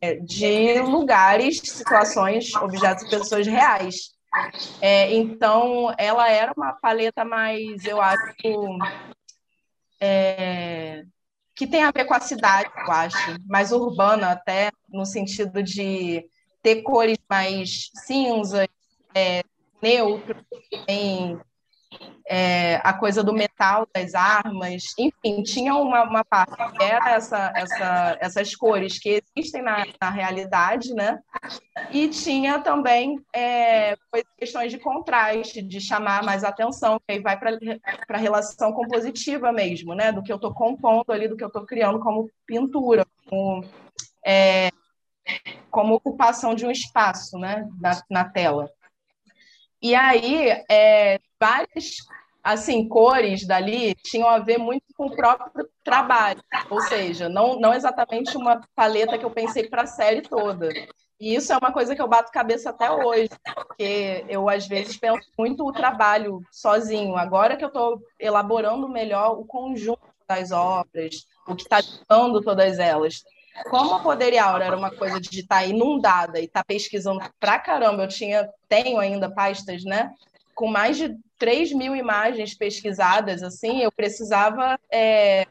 [0.00, 4.13] é, de lugares, situações, objetos pessoas reais.
[4.80, 8.78] É, então, ela era uma paleta mais, eu acho,
[10.00, 11.04] é,
[11.54, 16.24] que tem a ver com a cidade, eu acho, mais urbana até, no sentido de
[16.62, 18.66] ter cores mais cinzas,
[19.14, 19.42] é,
[19.82, 20.42] neutras,
[20.86, 21.38] tem
[22.26, 27.52] é, a coisa do metal das armas, enfim, tinha uma, uma parte que era essa,
[27.54, 31.18] essa, essas cores que existem na, na realidade, né?
[31.90, 33.94] E tinha também é,
[34.38, 37.58] questões de contraste, de chamar mais atenção, que aí vai para
[38.08, 40.10] a relação compositiva mesmo, né?
[40.10, 43.64] Do que eu estou compondo ali, do que eu estou criando como pintura, como,
[44.24, 44.70] é,
[45.70, 47.68] como ocupação de um espaço, né?
[47.78, 48.70] Na, na tela.
[49.82, 51.96] E aí, é, várias
[52.44, 57.72] assim, cores dali tinham a ver muito com o próprio trabalho, ou seja, não, não
[57.72, 60.68] exatamente uma paleta que eu pensei para a série toda.
[61.18, 64.98] E isso é uma coisa que eu bato cabeça até hoje, porque eu às vezes
[64.98, 67.16] penso muito o trabalho sozinho.
[67.16, 72.78] Agora que eu estou elaborando melhor o conjunto das obras, o que está dando todas
[72.78, 73.22] elas.
[73.70, 76.64] Como o Poder e Aura era uma coisa de estar tá inundada e estar tá
[76.64, 80.10] pesquisando pra caramba, eu tinha, tenho ainda pastas, né?
[80.54, 85.46] Com mais de 3 mil imagens pesquisadas, assim, eu precisava é,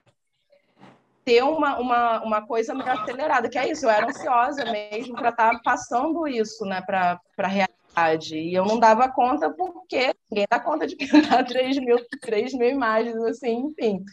[1.26, 5.30] ter uma, uma, uma coisa meio acelerada, que é isso, eu era ansiosa mesmo para
[5.30, 8.38] estar tá passando isso né, para a realidade.
[8.38, 12.70] E eu não dava conta porque ninguém dá conta de pintar 3 mil, 3 mil
[12.70, 14.04] imagens, assim, enfim.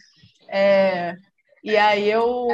[0.48, 1.16] É,
[1.62, 2.48] e aí eu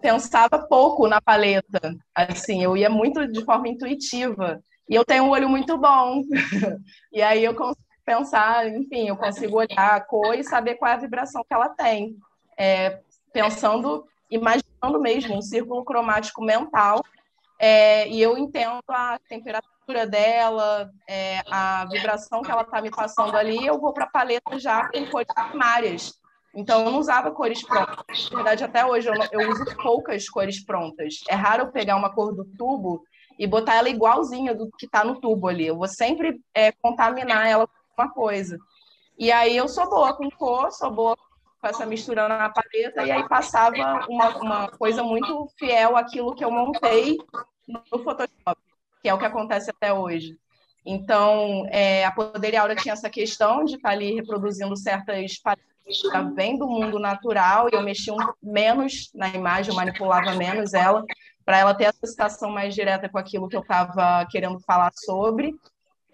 [0.00, 1.96] pensava pouco na paleta.
[2.14, 4.62] Assim, eu ia muito de forma intuitiva.
[4.90, 6.24] E eu tenho um olho muito bom.
[7.12, 10.94] e aí eu consigo pensar, enfim, eu consigo olhar a cor e saber qual é
[10.94, 12.16] a vibração que ela tem.
[12.58, 12.98] É,
[13.32, 17.04] pensando, imaginando mesmo um círculo cromático mental.
[17.56, 23.36] É, e eu entendo a temperatura dela, é, a vibração que ela está me passando
[23.36, 26.20] ali, eu vou para a paleta já com cores primárias.
[26.52, 28.28] Então, eu não usava cores prontas.
[28.30, 31.20] Na verdade, até hoje, eu, não, eu uso poucas cores prontas.
[31.28, 33.04] É raro eu pegar uma cor do tubo
[33.40, 35.66] e botar ela igualzinha do que está no tubo ali.
[35.66, 38.58] Eu vou sempre é, contaminar ela com uma coisa.
[39.18, 41.16] E aí, eu sou boa com cor, sou boa
[41.58, 43.76] com essa mistura na paleta, e aí passava
[44.10, 47.16] uma, uma coisa muito fiel àquilo que eu montei
[47.66, 48.60] no Photoshop,
[49.02, 50.36] que é o que acontece até hoje.
[50.84, 55.70] Então, é, a Poder Aura tinha essa questão de estar tá ali reproduzindo certas paletas
[56.34, 61.04] vem do mundo natural e eu mexi um, menos na imagem, eu manipulava menos ela,
[61.50, 65.52] para ela ter essa citação mais direta com aquilo que eu estava querendo falar sobre.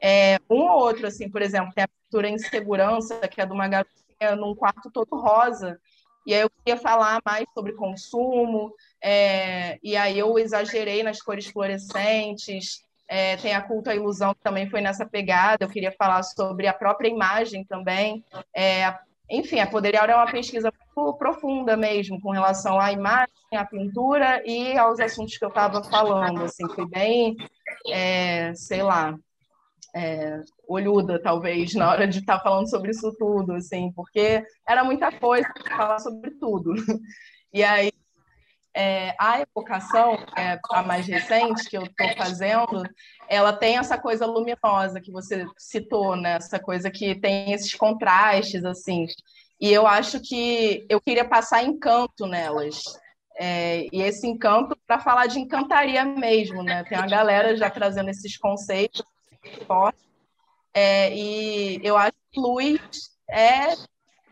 [0.00, 3.68] É, um ou outro, assim, por exemplo, tem a pintura Insegurança, que é de uma
[3.68, 5.78] garotinha num quarto todo rosa,
[6.26, 8.72] e aí eu queria falar mais sobre consumo,
[9.04, 14.40] é, e aí eu exagerei nas cores fluorescentes, é, tem a Culto à Ilusão, que
[14.40, 18.90] também foi nessa pegada, eu queria falar sobre a própria imagem também, é,
[19.28, 20.72] enfim, a Poder é uma pesquisa
[21.18, 26.42] profunda mesmo com relação à imagem, à pintura e aos assuntos que eu estava falando.
[26.44, 27.36] Assim, foi bem,
[27.88, 29.16] é, sei lá,
[29.94, 34.84] é, olhuda, talvez, na hora de estar tá falando sobre isso tudo, assim, porque era
[34.84, 36.74] muita coisa falar sobre tudo.
[37.54, 37.90] E aí,
[38.76, 42.82] é, a evocação, é a mais recente que eu estou fazendo,
[43.26, 46.34] ela tem essa coisa luminosa que você citou, né?
[46.34, 49.06] Essa coisa que tem esses contrastes, assim.
[49.58, 52.82] E eu acho que eu queria passar encanto nelas.
[53.38, 56.84] É, e esse encanto para falar de encantaria mesmo, né?
[56.84, 59.02] Tem uma galera já trazendo esses conceitos
[59.66, 60.02] fortes.
[60.72, 62.80] É, e eu acho que luz
[63.28, 63.74] é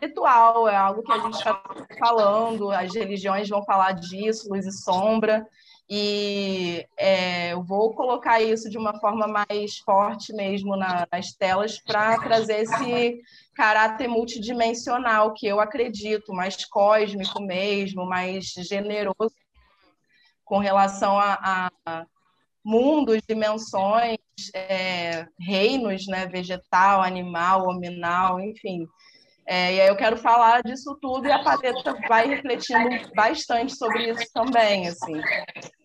[0.04, 1.62] espiritual, é algo que a gente está
[1.98, 5.46] falando, as religiões vão falar disso, luz e sombra,
[5.88, 11.78] e é, eu vou colocar isso de uma forma mais forte mesmo na, nas telas
[11.78, 13.20] para trazer esse
[13.54, 19.34] caráter multidimensional que eu acredito, mais cósmico mesmo, mais generoso
[20.44, 22.06] com relação a, a
[22.64, 24.18] mundos, dimensões,
[24.54, 28.86] é, reinos, né, vegetal, animal, hominal, enfim.
[29.46, 34.10] É, e aí eu quero falar disso tudo e a paleta vai refletindo bastante sobre
[34.10, 35.20] isso também, assim.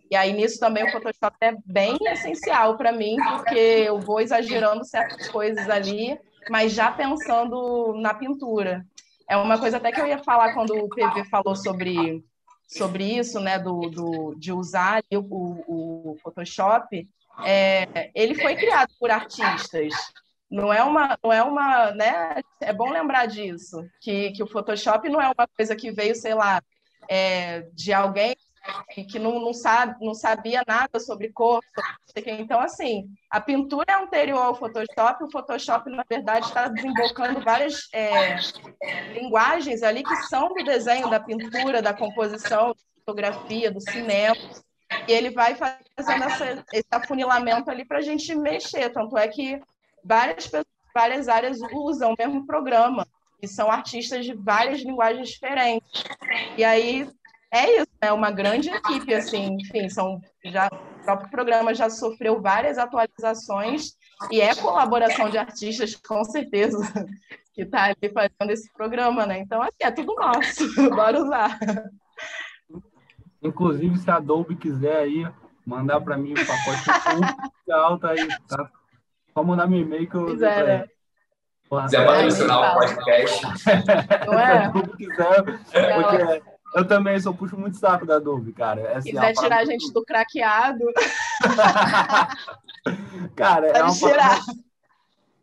[0.10, 4.86] E aí nisso também o Photoshop é bem essencial para mim, porque eu vou exagerando
[4.86, 6.18] certas coisas ali,
[6.50, 8.86] mas já pensando na pintura.
[9.30, 12.24] É uma coisa até que eu ia falar quando o PV falou sobre,
[12.68, 17.08] sobre isso, né, do, do, de usar o, o, o Photoshop.
[17.46, 19.94] É, ele foi criado por artistas,
[20.50, 22.42] não é uma, não é uma, né?
[22.60, 26.34] É bom lembrar disso, que, que o Photoshop não é uma coisa que veio, sei
[26.34, 26.62] lá,
[27.08, 28.36] é, de alguém
[29.08, 31.62] que não, não, sabe, não sabia nada sobre cor.
[32.16, 37.88] Então, assim, a pintura é anterior ao Photoshop, o Photoshop, na verdade, está desembocando várias
[37.94, 38.36] é,
[39.14, 44.36] linguagens ali que são do desenho, da pintura, da composição, da fotografia, do cinema.
[45.08, 48.90] E ele vai fazendo essa, esse afunilamento ali para a gente mexer.
[48.90, 49.62] Tanto é que
[50.04, 50.50] várias
[50.94, 53.08] várias áreas usam o mesmo programa
[53.42, 56.04] e são artistas de várias linguagens diferentes.
[56.58, 57.10] E aí
[57.52, 62.42] é isso, é uma grande equipe, assim, enfim, são já o próprio programa já sofreu
[62.42, 63.98] várias atualizações
[64.30, 66.78] e é colaboração de artistas, com certeza,
[67.54, 69.40] que está ali fazendo esse programa, né?
[69.40, 71.58] Então, aqui é tudo nosso, bora usar.
[73.42, 75.28] Inclusive, se a Adobe quiser aí
[75.66, 78.70] mandar para mim o pacote alto aí, tá
[79.34, 80.26] só mandar meu e-mail que eu.
[80.28, 80.86] Quiser, né?
[81.70, 83.46] Porra, quiser patrocinar o podcast.
[84.26, 84.72] Não é?
[84.74, 88.82] Se quiser, porque eu também só puxo muito saco da Adobe, cara.
[88.82, 90.86] Essa Se quiser é tirar a gente do craqueado.
[93.36, 94.40] cara, é uma tirar.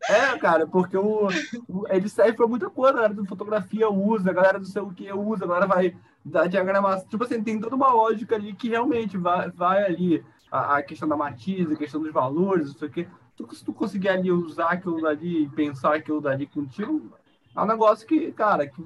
[0.09, 1.27] É, cara, porque o,
[1.67, 2.91] o, ele serve pra muita coisa.
[2.91, 5.95] A galera do fotografia usa, a galera do sei o que usa, a galera vai
[6.23, 7.07] dar diagramação.
[7.07, 11.07] Tipo assim, tem toda uma lógica ali que realmente vai, vai ali a, a questão
[11.07, 14.31] da matiz, a questão dos valores, não sei o que tu, se tu conseguir ali
[14.31, 17.11] usar aquilo dali e pensar aquilo dali contigo,
[17.55, 18.83] é um negócio que, cara, que,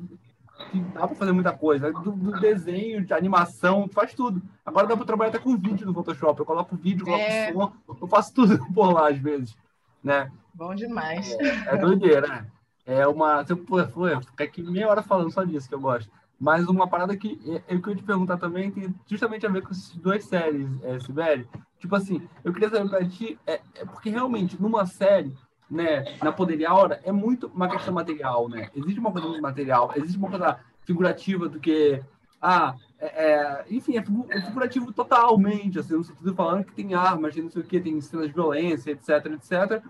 [0.70, 1.92] que dá para fazer muita coisa.
[1.92, 4.42] Do, do, desenho, de animação, tu faz tudo.
[4.66, 6.40] Agora dá para trabalhar até com vídeo no Photoshop.
[6.40, 7.52] Eu coloco vídeo, coloco é...
[7.52, 9.58] som, eu faço tudo por lá às vezes,
[10.04, 10.32] né?
[10.54, 11.32] Bom demais.
[11.40, 12.48] É, é doideira, né?
[12.86, 13.46] É uma.
[13.46, 13.88] Se eu for,
[14.24, 16.12] ficar aqui meia hora falando só disso que eu gosto.
[16.40, 19.92] Mas uma parada que eu queria te perguntar também tem justamente a ver com essas
[19.96, 21.48] duas séries, é, Sibeli.
[21.78, 25.38] Tipo assim, eu queria saber pra ti, é, é porque realmente numa série,
[25.72, 28.70] né, na Poderia Hora, é muito uma questão material, né?
[28.76, 32.04] Existe uma coisa muito material, existe uma coisa figurativa do que,
[32.42, 37.34] ah, é, é enfim, é, é figurativo totalmente, assim, no sentido falando que tem armas,
[37.34, 39.82] tem não sei o que, tem cenas de violência, etc, etc.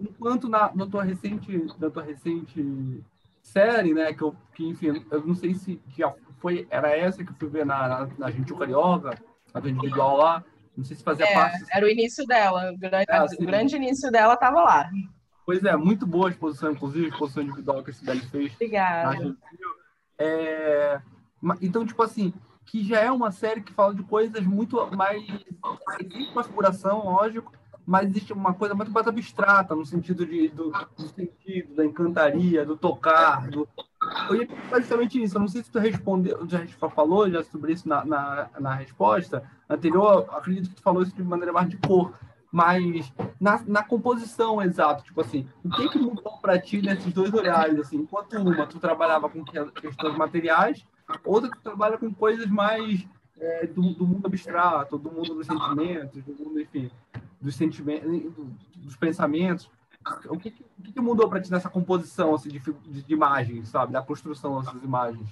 [0.00, 3.00] Enquanto na, na tua recente, na tua recente
[3.40, 4.12] série, né?
[4.12, 7.48] Que eu, que, enfim, eu não sei se já foi, era essa que eu fui
[7.48, 9.16] ver na, na, na Gente Carioca,
[9.54, 10.44] na individual lá.
[10.76, 11.64] Não sei se fazia é, parte.
[11.72, 12.72] Era o início dela.
[12.72, 14.90] O grande, assim, o grande início dela estava lá.
[15.50, 18.54] Pois é, muito boa a exposição, inclusive, a exposição individual que esse Dali fez.
[18.54, 19.36] Obrigada.
[20.16, 21.00] É,
[21.60, 22.32] então, tipo assim,
[22.64, 25.20] que já é uma série que fala de coisas muito mais.
[25.98, 27.52] Existe uma figuração, lógico,
[27.84, 32.64] mas existe uma coisa muito mais abstrata, no sentido de, do, do sentido, da encantaria,
[32.64, 33.48] do tocar.
[33.48, 33.68] Do...
[34.28, 35.36] Eu ia basicamente isso.
[35.36, 39.42] Eu não sei se tu respondeu, já falou já sobre isso na, na, na resposta
[39.68, 40.28] anterior.
[40.30, 42.14] Acredito que tu falou isso de maneira mais de cor.
[42.52, 47.32] Mas na, na composição, exato, tipo assim, o que que mudou para ti nesses dois
[47.32, 50.84] olhares, assim, enquanto uma tu trabalhava com questões materiais,
[51.24, 53.06] outra tu trabalha com coisas mais
[53.38, 56.90] é, do, do, mundo abstrato, do mundo dos sentimentos, do mundo, enfim,
[57.40, 58.32] dos sentimentos,
[58.76, 59.70] dos pensamentos.
[60.28, 63.92] O que, o que mudou para ti nessa composição assim, de, de, de, imagens, sabe?
[63.92, 65.28] Da construção dessas imagens?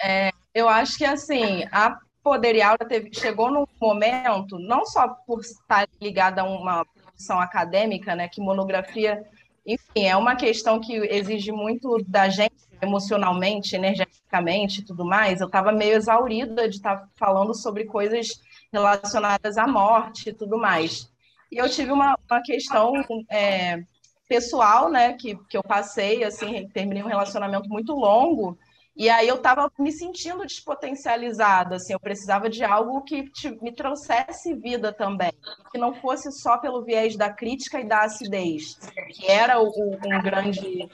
[0.00, 5.88] É, eu acho que assim, a Poderial teve, chegou num momento, não só por estar
[6.02, 9.24] ligada a uma produção acadêmica, né, que monografia,
[9.64, 15.40] enfim, é uma questão que exige muito da gente emocionalmente, energeticamente e tudo mais.
[15.40, 18.40] Eu estava meio exaurida de estar falando sobre coisas
[18.72, 21.08] relacionadas à morte e tudo mais.
[21.52, 22.92] E eu tive uma, uma questão
[23.30, 23.84] é,
[24.28, 28.58] pessoal, né, que, que eu passei, assim, terminei um relacionamento muito longo,
[28.96, 33.70] e aí eu estava me sentindo despotencializada, assim, eu precisava de algo que te, me
[33.70, 35.32] trouxesse vida também,
[35.70, 38.78] que não fosse só pelo viés da crítica e da acidez,
[39.10, 40.88] que era o, um grande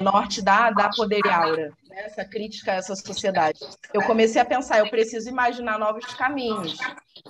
[0.00, 2.04] norte da, da Poderiaura, né?
[2.06, 3.60] essa crítica a essa sociedade.
[3.92, 6.78] Eu comecei a pensar, eu preciso imaginar novos caminhos,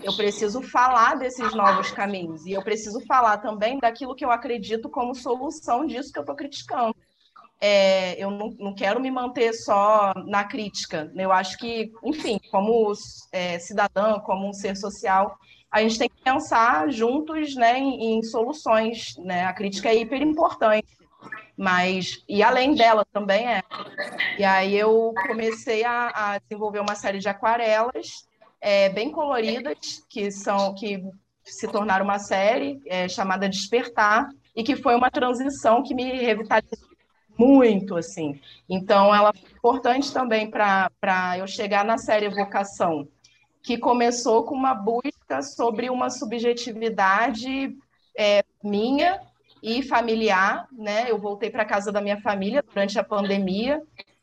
[0.00, 4.88] eu preciso falar desses novos caminhos, e eu preciso falar também daquilo que eu acredito
[4.88, 6.94] como solução disso que eu estou criticando
[7.60, 11.10] é, eu não, não, quero me manter só na crítica.
[11.16, 12.92] Eu acho que, enfim, como
[13.32, 15.38] é, cidadã, como um ser social,
[15.70, 19.16] a gente tem que pensar juntos né, em, em soluções.
[19.18, 19.44] Né?
[19.44, 20.86] A crítica é hiper importante,
[21.56, 23.62] mas e além dela também é.
[24.38, 28.26] E aí eu comecei a, a desenvolver uma série de aquarelas
[28.60, 31.02] é, bem coloridas que são que
[31.44, 36.93] se tornaram uma série é, chamada Despertar e que foi uma transição que me revitalizou
[37.36, 38.40] muito, assim.
[38.68, 40.90] Então, ela foi importante também para
[41.38, 43.08] eu chegar na série Vocação,
[43.62, 47.76] que começou com uma busca sobre uma subjetividade
[48.16, 49.20] é, minha
[49.62, 51.10] e familiar, né?
[51.10, 53.82] Eu voltei para casa da minha família durante a pandemia,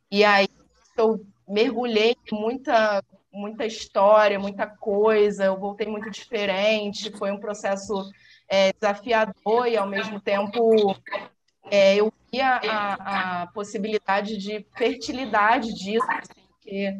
[0.10, 0.48] e aí
[0.96, 8.10] eu mergulhei muita, muita história, muita coisa, eu voltei muito diferente, foi um processo
[8.48, 10.96] é, desafiador e, ao mesmo tempo,
[11.70, 16.98] é, eu via a, a, possibilidade de fertilidade disso, assim, porque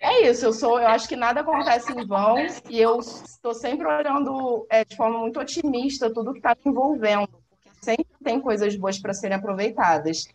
[0.00, 2.36] é isso, eu sou, eu acho que nada acontece em vão
[2.68, 7.28] e eu estou sempre olhando é, de forma muito otimista tudo que está me envolvendo,
[7.28, 10.28] porque sempre tem coisas boas para serem aproveitadas.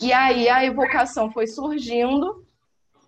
[0.00, 2.44] E aí a evocação foi surgindo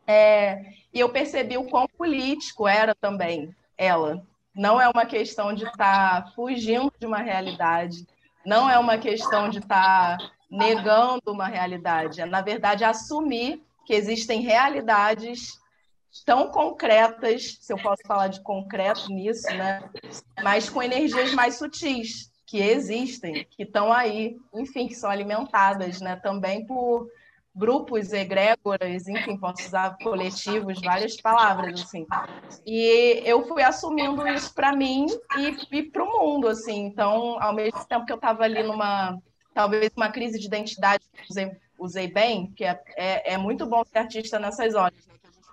[0.07, 4.23] é, e eu percebi o quão político era também ela.
[4.55, 8.07] Não é uma questão de estar tá fugindo de uma realidade,
[8.45, 13.95] não é uma questão de estar tá negando uma realidade, é, na verdade, assumir que
[13.95, 15.61] existem realidades
[16.27, 19.83] tão concretas, se eu posso falar de concreto nisso, né?
[20.43, 26.17] mas com energias mais sutis, que existem, que estão aí, enfim, que são alimentadas né?
[26.17, 27.09] também por
[27.55, 32.07] grupos, egrégoras, enfim, posso usar coletivos, várias palavras, assim.
[32.67, 35.07] E eu fui assumindo isso para mim
[35.39, 36.87] e, e para o mundo, assim.
[36.87, 39.19] Então, ao mesmo tempo que eu estava ali numa,
[39.55, 43.99] talvez uma crise de identidade, usei, usei bem, que é, é, é, muito bom ser
[43.99, 44.99] artista nessas horas,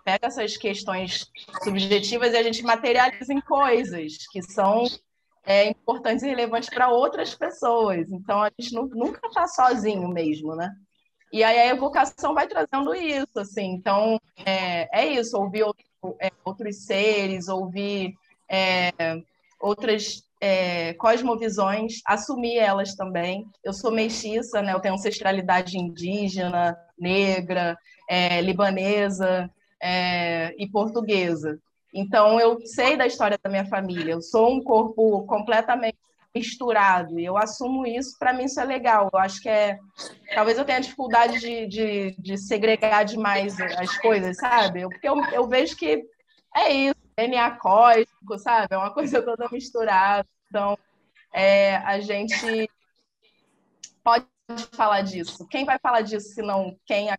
[0.06, 1.30] pega essas questões
[1.64, 4.86] subjetivas e a gente materializa em coisas que são
[5.46, 8.10] é, importantes e relevantes para outras pessoas.
[8.10, 10.72] Então, a gente nunca está sozinho mesmo, né?
[11.32, 13.74] E aí a evocação vai trazendo isso, assim.
[13.74, 15.86] Então, é, é isso, ouvir outro,
[16.20, 18.16] é, outros seres, ouvir
[18.50, 18.92] é,
[19.60, 23.46] outras é, cosmovisões, assumir elas também.
[23.64, 24.74] Eu sou mestiça, né?
[24.74, 27.78] Eu tenho ancestralidade indígena, negra,
[28.10, 29.50] é, libanesa
[29.82, 31.60] é, e portuguesa.
[31.94, 34.14] Então, eu sei da história da minha família.
[34.14, 35.98] Eu sou um corpo completamente
[36.36, 38.18] misturado e eu assumo isso.
[38.18, 39.10] Para mim, isso é legal.
[39.12, 39.78] Eu acho que é.
[40.34, 44.82] Talvez eu tenha dificuldade de, de, de segregar demais as coisas, sabe?
[44.82, 46.04] Porque eu, eu vejo que
[46.56, 46.96] é isso.
[47.18, 48.74] DNA cósmico, sabe?
[48.74, 50.28] É uma coisa toda misturada.
[50.48, 50.78] Então,
[51.34, 52.70] é, a gente
[54.04, 54.26] pode
[54.72, 55.48] falar disso.
[55.48, 57.10] Quem vai falar disso se não quem,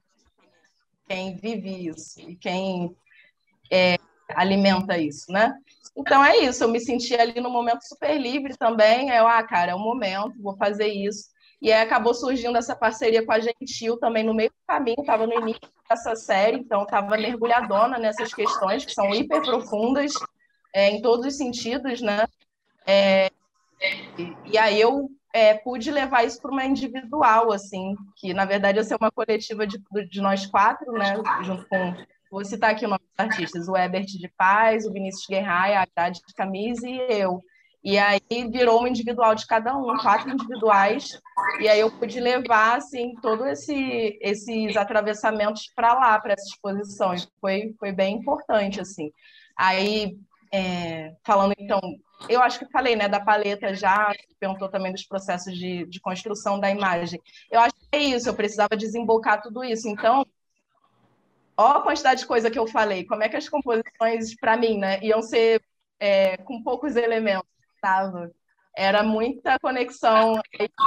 [1.06, 2.96] quem vive isso e quem
[3.70, 3.96] é,
[4.34, 5.54] alimenta isso, né?
[6.00, 9.10] Então é isso, eu me senti ali no momento super livre também.
[9.10, 11.28] Eu, ah, cara, é o momento, vou fazer isso.
[11.60, 15.26] E aí acabou surgindo essa parceria com a Gentil também no meio do caminho, estava
[15.26, 20.12] no início dessa série, então estava mergulhadona nessas questões que são hiper profundas
[20.74, 22.26] é, em todos os sentidos, né?
[22.86, 23.30] É,
[24.46, 28.84] e, aí eu é, pude levar isso para uma individual, assim, que na verdade ia
[28.84, 29.78] ser uma coletiva de,
[30.08, 31.14] de nós quatro, né?
[31.42, 31.94] Junto com
[32.30, 35.86] Vou citar aqui o nome dos artistas: o Ebert de Paz, o Vinícius Guerraia, a
[35.86, 37.42] Grade de Camise e eu.
[37.82, 38.20] E aí
[38.50, 41.18] virou um individual de cada um, quatro individuais,
[41.60, 47.14] e aí eu pude levar assim todos esse, esses atravessamentos para lá, para essa exposição,
[47.40, 49.10] foi, foi bem importante assim.
[49.56, 50.14] Aí
[50.52, 51.80] é, falando então,
[52.28, 56.60] eu acho que falei né, da paleta já, perguntou também dos processos de, de construção
[56.60, 57.20] da imagem.
[57.50, 59.88] Eu acho que é isso, eu precisava desembocar tudo isso.
[59.88, 60.26] Então,
[61.60, 64.78] ó a quantidade de coisa que eu falei, como é que as composições, para mim,
[64.78, 65.62] né, iam ser
[65.98, 68.30] é, com poucos elementos estava.
[68.76, 70.40] Era muita conexão.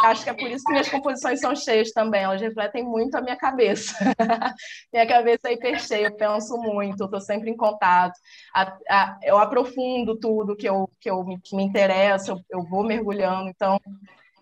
[0.06, 2.24] acho que é por isso que minhas composições são cheias também.
[2.24, 3.94] Elas refletem muito a minha cabeça.
[4.92, 8.18] minha cabeça é hiper cheia, eu penso muito, estou sempre em contato.
[8.56, 12.84] A, a, eu aprofundo tudo que, eu, que, eu, que me interessa, eu, eu vou
[12.84, 13.50] mergulhando.
[13.50, 13.80] Então,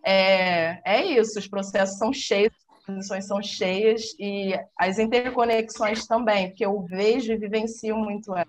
[0.05, 1.39] é, é isso.
[1.39, 7.37] Os processos são cheios composições são cheias e as interconexões também, porque eu vejo e
[7.37, 8.47] vivencio muito elas.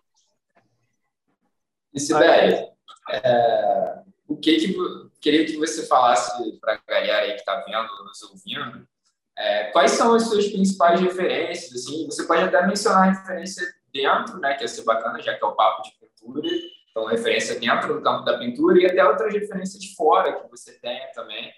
[1.95, 2.69] E Sibeli,
[3.11, 4.77] é, o que que
[5.21, 8.89] queria que você falasse para a galera aí que está vendo, nos ouvindo,
[9.37, 11.73] é, quais são as suas principais referências?
[11.73, 15.47] Assim, você pode até mencionar referência dentro, né, que ia ser bacana, já que é
[15.47, 16.49] o papo de pintura,
[16.91, 21.11] então referência dentro do campo da pintura e até outras referências fora que você tenha
[21.13, 21.53] também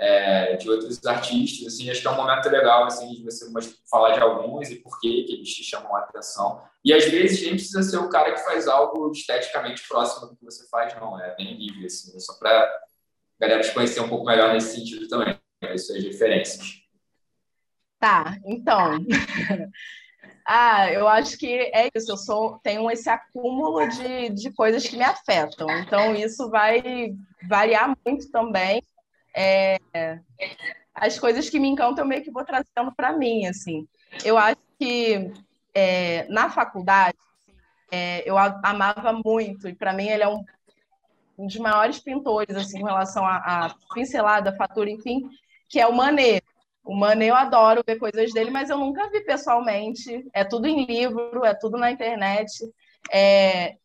[0.00, 3.46] é, de outros artistas, assim, acho que é um momento legal, assim, de você
[3.88, 6.62] falar de alguns e por que que eles te chamam a atenção.
[6.82, 10.44] E às vezes nem precisa ser o cara que faz algo esteticamente próximo do que
[10.44, 12.80] você faz, não, é bem livre, assim, é só para a
[13.38, 16.80] galera te conhecer um pouco melhor nesse sentido também, as suas referências.
[17.98, 18.98] Tá, então...
[20.52, 22.10] Ah, eu acho que é isso.
[22.10, 25.70] Eu sou, tenho esse acúmulo de, de coisas que me afetam.
[25.78, 27.14] Então, isso vai
[27.48, 28.82] variar muito também
[29.40, 30.20] é,
[30.94, 33.86] as coisas que me encantam eu meio que vou trazendo para mim, assim.
[34.24, 35.32] Eu acho que
[35.74, 37.16] é, na faculdade
[37.90, 40.44] é, eu amava muito e para mim ele é um,
[41.38, 45.22] um, dos maiores pintores assim em relação à pincelada, fatura, enfim,
[45.68, 46.44] que é o Manet.
[46.84, 50.26] O Manet eu adoro ver coisas dele, mas eu nunca vi pessoalmente.
[50.34, 52.50] É tudo em livro, é tudo na internet.
[53.10, 53.76] É,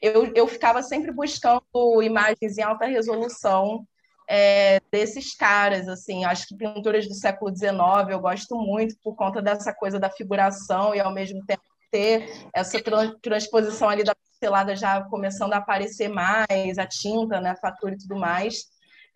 [0.00, 1.62] eu, eu ficava sempre buscando
[2.02, 3.86] imagens em alta resolução
[4.28, 7.74] é, desses caras, assim, acho que pinturas do século XIX
[8.10, 12.78] eu gosto muito por conta dessa coisa da figuração e ao mesmo tempo ter essa
[13.22, 17.98] transposição ali da pincelada já começando a aparecer mais, a tinta, né, a fatura e
[17.98, 18.64] tudo mais.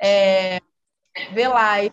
[0.00, 0.60] É,
[1.32, 1.90] Velay.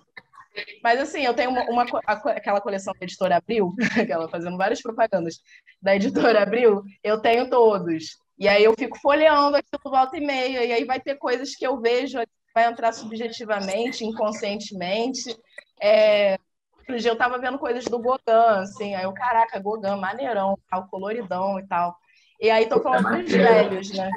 [0.84, 5.36] Mas assim, eu tenho uma, uma, aquela coleção da editora Abril, aquela fazendo várias propagandas
[5.82, 8.18] da editora Abril, eu tenho todos.
[8.38, 11.66] E aí eu fico folheando aquilo volta e meia, e aí vai ter coisas que
[11.66, 12.20] eu vejo
[12.56, 15.38] vai entrar subjetivamente, inconscientemente.
[15.80, 16.40] É,
[16.80, 20.88] outro dia eu estava vendo coisas do Gauguin, assim, aí eu, caraca, Gauguin, maneirão, tal,
[20.88, 21.98] coloridão e tal.
[22.40, 24.10] E aí tô falando dos velhos, né?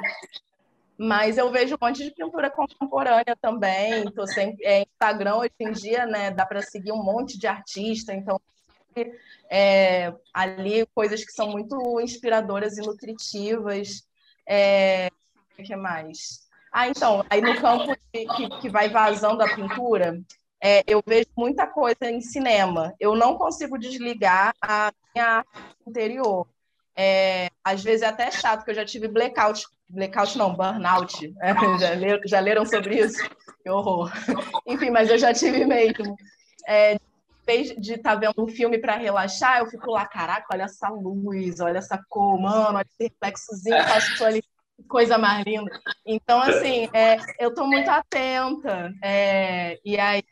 [0.97, 4.09] Mas eu vejo um monte de pintura contemporânea também.
[4.11, 6.31] Tô sempre é, Instagram hoje em dia, né?
[6.31, 8.39] Dá para seguir um monte de artista, então
[9.49, 14.03] é, ali coisas que são muito inspiradoras e nutritivas.
[14.45, 15.09] É,
[15.57, 16.48] o que mais?
[16.71, 20.21] Ah, então, aí no campo de, que, que vai vazando a pintura,
[20.61, 22.93] é, eu vejo muita coisa em cinema.
[22.99, 25.49] Eu não consigo desligar a minha arte
[25.87, 26.47] interior.
[26.95, 29.65] É, às vezes é até chato, porque eu já tive blackout.
[29.89, 31.33] Blackout não, burnout.
[31.41, 33.17] É, já, leram, já, leram, sobre isso?
[33.63, 34.11] Que horror.
[34.67, 36.15] Enfim, mas eu já tive mesmo.
[36.67, 36.97] É,
[37.77, 41.59] de estar tá vendo um filme para relaxar, eu fico lá, caraca, olha essa luz,
[41.59, 44.43] olha essa cor, mano, olha esse reflexozinho, faço ali
[44.87, 45.79] Coisa mais linda.
[46.05, 48.93] Então, assim, é, eu estou muito atenta.
[49.03, 50.23] É, e aí,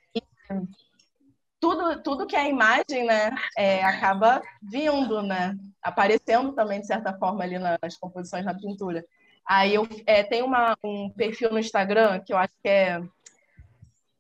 [1.60, 5.56] tudo, tudo que é imagem, né, é, acaba vindo, né?
[5.82, 9.04] Aparecendo também, de certa forma, ali nas composições na pintura.
[9.46, 13.02] Aí eu é, tenho uma, um perfil no Instagram que eu acho que é,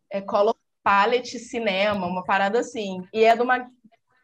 [0.09, 3.05] é Color Palette Cinema, uma parada assim.
[3.13, 3.69] E é de uma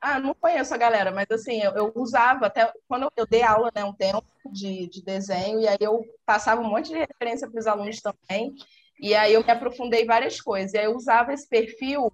[0.04, 3.72] ah, não conheço a galera, mas assim, eu, eu usava até quando eu dei aula,
[3.74, 7.58] né, um tempo de, de desenho, e aí eu passava um monte de referência para
[7.58, 8.54] os alunos também,
[9.00, 10.74] e aí eu me aprofundei várias coisas.
[10.74, 12.12] E aí eu usava esse perfil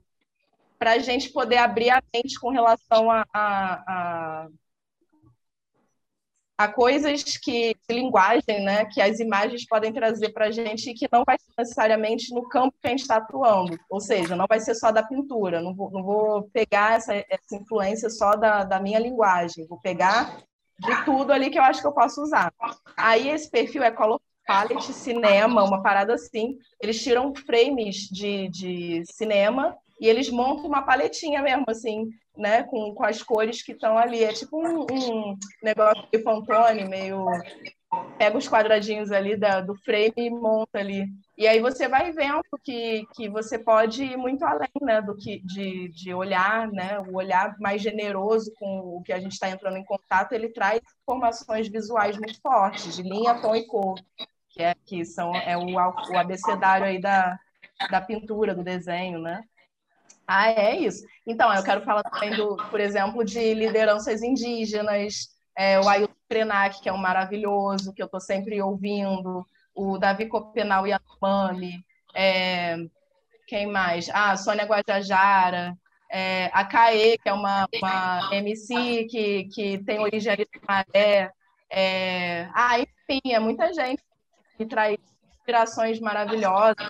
[0.78, 4.48] para a gente poder abrir a mente com relação a, a, a
[6.60, 11.24] a coisas que linguagem, né, que as imagens podem trazer para a gente que não
[11.26, 14.76] vai ser necessariamente no campo que a gente está atuando, ou seja, não vai ser
[14.76, 19.00] só da pintura, não vou, não vou pegar essa, essa influência só da, da minha
[19.00, 20.44] linguagem, vou pegar
[20.78, 22.54] de tudo ali que eu acho que eu posso usar.
[22.98, 29.04] Aí esse perfil é Color Palette Cinema, uma parada assim, eles tiram frames de, de
[29.06, 33.98] cinema e eles montam uma paletinha mesmo, assim, né, com, com as cores que estão
[33.98, 34.24] ali.
[34.24, 37.26] É tipo um, um negócio de Pantone, meio.
[38.18, 41.06] Pega os quadradinhos ali da, do frame e monta ali.
[41.36, 45.40] E aí você vai vendo que, que você pode ir muito além né, do que
[45.44, 47.00] de, de olhar, né?
[47.00, 50.80] O olhar mais generoso com o que a gente está entrando em contato, ele traz
[51.02, 53.96] informações visuais muito fortes, de linha, tom e cor,
[54.50, 57.40] que, é, que são, é o, o abecedário aí da,
[57.90, 59.42] da pintura, do desenho, né?
[60.32, 61.04] Ah, é isso.
[61.26, 66.80] Então, eu quero falar também, do, por exemplo, de lideranças indígenas, é, o Ailton Krenak,
[66.84, 72.78] que é um maravilhoso, que eu estou sempre ouvindo, o Davi Copenal Yanomami, é,
[73.48, 74.08] quem mais?
[74.14, 75.76] Ah, Sônia Guajajara,
[76.12, 81.32] é, a Caê, que é uma, uma MC que, que tem origem ali do Maré.
[81.72, 84.04] É, ah, enfim, é muita gente
[84.56, 84.96] que traz
[85.40, 86.88] inspirações maravilhosas.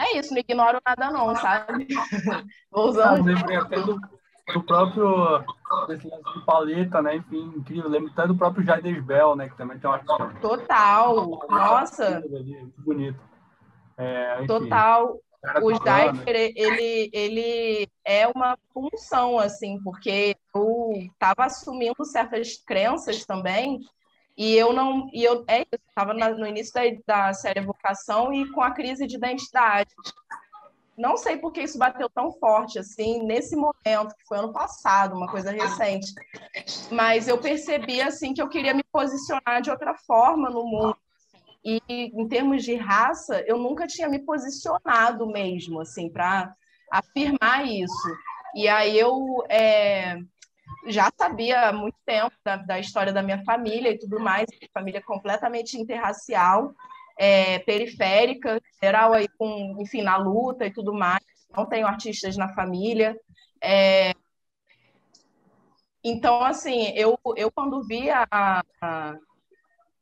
[0.00, 1.86] É isso, não ignoro nada não, sabe?
[2.72, 3.28] Vou usando.
[3.28, 4.00] Eu lembrei até do,
[4.54, 5.44] do próprio
[5.86, 7.16] desse lance de paleta, né?
[7.16, 7.90] Enfim, incrível.
[7.90, 9.50] Lembro até do próprio Jaider Bell, né?
[9.50, 9.98] Que também tem uma
[10.40, 11.38] Total.
[11.50, 12.20] Nossa.
[12.20, 13.20] Muito bonito.
[13.98, 15.20] É, Total.
[15.62, 23.80] O Jaider, ele, ele é uma função, assim, porque eu estava assumindo certas crenças também
[24.40, 28.62] e eu não, e eu é estava no início da, da série Vocação e com
[28.62, 29.90] a crise de identidade.
[30.96, 35.14] Não sei por que isso bateu tão forte assim nesse momento, que foi ano passado,
[35.14, 36.14] uma coisa recente.
[36.90, 40.96] Mas eu percebi assim que eu queria me posicionar de outra forma no mundo.
[41.62, 46.50] E em termos de raça, eu nunca tinha me posicionado mesmo assim para
[46.90, 48.16] afirmar isso.
[48.54, 50.18] E aí eu é,
[50.86, 55.02] já sabia há muito tempo da, da, história da minha família e tudo mais, família
[55.02, 56.74] completamente interracial,
[57.18, 61.22] é, periférica, geral aí com, enfim, na luta e tudo mais.
[61.54, 63.18] Não tenho artistas na família.
[63.62, 64.12] É...
[66.02, 69.14] Então, assim, eu, eu quando vi a, a,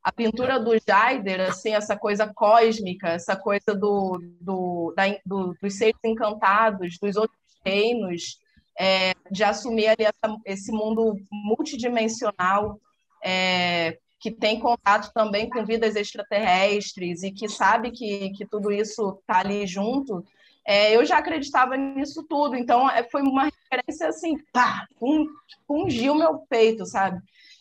[0.02, 5.76] a pintura do Jaider, assim, essa coisa cósmica, essa coisa do, do, da, do, dos
[5.76, 8.38] seres encantados, dos outros reinos,
[8.78, 12.80] é, de assumir ali essa, esse mundo multidimensional,
[13.22, 19.18] é, que tem contato também com vidas extraterrestres e que sabe que, que tudo isso
[19.20, 20.24] está ali junto,
[20.66, 22.56] é, eu já acreditava nisso tudo.
[22.56, 24.86] Então, é, foi uma referência assim, pá,
[25.66, 27.20] fungiu meu peito, sabe?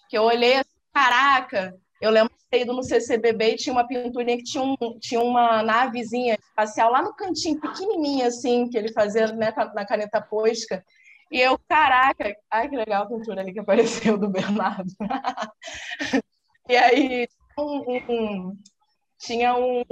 [0.09, 3.88] Que eu olhei assim, caraca, eu lembro de ter ido no CCBB e tinha uma
[3.88, 8.91] pinturinha que tinha, um, tinha uma navezinha espacial lá no cantinho, pequenininha assim, que ele
[8.91, 10.84] fazia né, na caneta posca.
[11.32, 14.89] E eu, caraca, ai que legal a pintura ali que apareceu do Bernardo.
[16.69, 18.57] e aí um, um,
[19.17, 19.84] tinha um,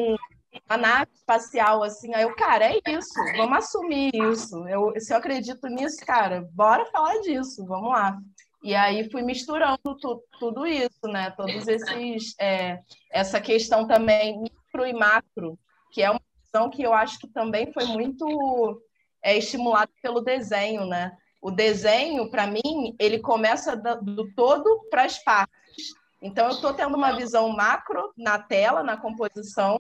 [0.70, 4.68] uma nave espacial, assim, aí eu, cara, é isso, vamos assumir isso.
[4.68, 8.18] Eu, se eu acredito nisso, cara, bora falar disso, vamos lá.
[8.64, 11.30] E aí fui misturando tu, tudo isso, né?
[11.32, 12.34] Todos esses.
[12.40, 12.80] É,
[13.12, 15.60] essa questão também micro e macro,
[15.92, 18.82] que é uma questão que eu acho que também foi muito
[19.22, 21.16] é, estimulada pelo desenho, né?
[21.46, 25.94] O desenho, para mim, ele começa do todo para as partes.
[26.20, 29.80] Então, eu estou tendo uma visão macro na tela, na composição,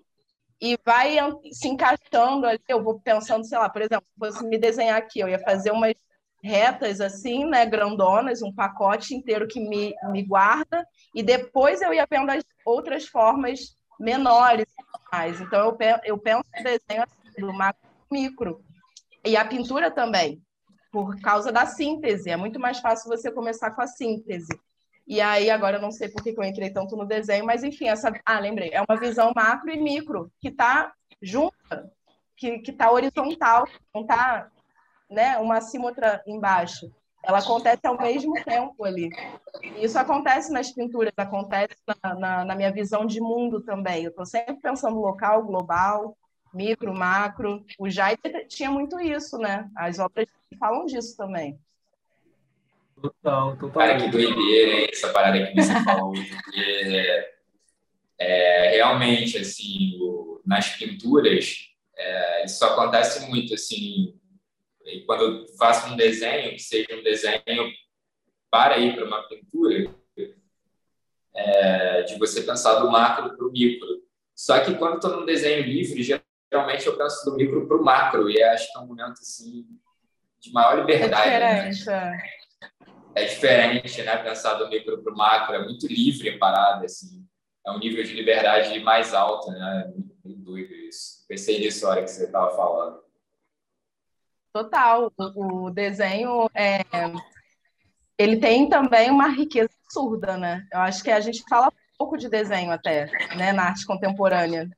[0.62, 1.18] e vai
[1.52, 2.62] se encaixando ali.
[2.70, 5.72] Eu vou pensando, sei lá, por exemplo, se fosse me desenhar aqui, eu ia fazer
[5.72, 5.96] umas
[6.44, 12.06] retas assim, né, grandonas, um pacote inteiro que me, me guarda, e depois eu ia
[12.08, 14.68] vendo as outras formas menores.
[15.12, 15.42] Mais.
[15.42, 18.64] Então, eu, eu penso o desenho assim, do macro micro.
[19.26, 20.45] E a pintura também
[20.96, 22.30] por causa da síntese.
[22.30, 24.58] É muito mais fácil você começar com a síntese.
[25.06, 27.90] E aí, agora eu não sei por que eu entrei tanto no desenho, mas enfim,
[27.90, 28.14] essa.
[28.26, 28.70] Ah, lembrei.
[28.72, 31.92] É uma visão macro e micro, que está junta,
[32.38, 34.50] que está horizontal, não está
[35.12, 36.90] né, uma acima, outra embaixo.
[37.22, 39.10] Ela acontece ao mesmo tempo ali.
[39.82, 44.06] Isso acontece nas pinturas, acontece na, na, na minha visão de mundo também.
[44.06, 46.16] Eu estou sempre pensando local, global,
[46.56, 47.66] micro, macro.
[47.78, 49.70] O Jai tinha muito isso, né?
[49.76, 50.28] As obras
[50.60, 51.60] falam disso também.
[53.02, 53.72] Total, total.
[53.72, 54.88] Cara, que doideira, hein?
[54.92, 56.14] Essa parada que você falou.
[56.14, 57.28] Porque,
[58.18, 64.18] é, realmente, assim, o, nas pinturas, é, isso acontece muito, assim,
[65.06, 67.72] quando eu faço um desenho, que seja um desenho
[68.50, 69.94] para ir para uma pintura,
[71.34, 74.04] é, de você pensar do macro para o micro.
[74.34, 76.02] Só que quando estou num desenho livre,
[76.56, 79.66] geralmente eu penso do micro para o macro, e acho que é um momento, assim,
[80.40, 81.30] de maior liberdade.
[81.30, 82.24] É diferente, né?
[83.16, 84.18] é diferente, né?
[84.18, 87.26] Pensar do micro para o macro, é muito livre a parada, assim.
[87.66, 89.94] É um nível de liberdade mais alto, né?
[90.24, 91.26] Muito doido isso.
[91.28, 93.04] Pensei nisso na hora que você estava falando.
[94.54, 95.12] Total.
[95.18, 96.82] O, desenho, é...
[98.18, 100.66] ele tem também uma riqueza absurda, né?
[100.72, 103.52] Eu acho que a gente fala pouco de desenho até, né?
[103.52, 104.70] Na arte contemporânea.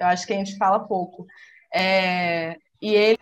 [0.00, 1.26] Eu acho que a gente fala pouco.
[1.72, 2.56] É...
[2.80, 3.18] E ele...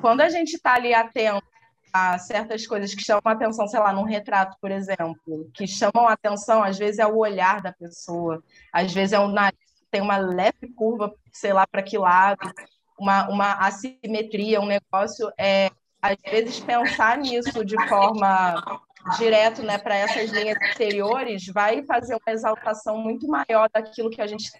[0.00, 1.46] Quando a gente está ali atento
[1.92, 6.62] a certas coisas que chamam atenção, sei lá, num retrato, por exemplo, que chamam atenção,
[6.62, 9.58] às vezes é o olhar da pessoa, às vezes é o nariz,
[9.90, 12.50] tem uma leve curva, sei lá para que lado,
[12.98, 15.70] uma, uma assimetria, um negócio, é,
[16.00, 18.80] às vezes pensar nisso de forma
[19.16, 24.26] direto né, para essas linhas exteriores vai fazer uma exaltação muito maior daquilo que a
[24.26, 24.50] gente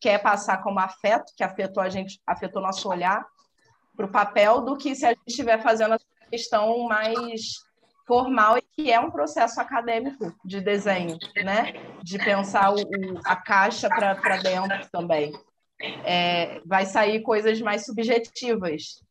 [0.00, 3.26] quer passar como afeto, que afetou a gente, afetou nosso olhar
[3.96, 5.98] para o papel, do que se a gente estiver fazendo a
[6.30, 7.66] questão mais
[8.06, 11.74] formal e que é um processo acadêmico de desenho, né?
[12.02, 12.78] De pensar o,
[13.24, 15.32] a caixa para dentro também.
[16.04, 19.02] É, vai sair coisas mais subjetivas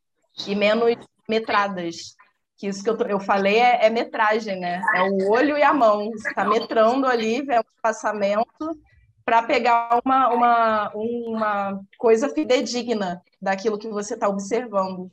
[0.48, 0.96] e menos
[1.30, 2.16] metradas.
[2.58, 4.82] Que isso que eu, eu falei é, é, metragem, né?
[4.96, 6.10] É o olho e a mão.
[6.12, 8.80] Você está metrando ali, vendo o espaçamento
[9.28, 15.12] para pegar uma, uma, uma coisa fidedigna daquilo que você está observando.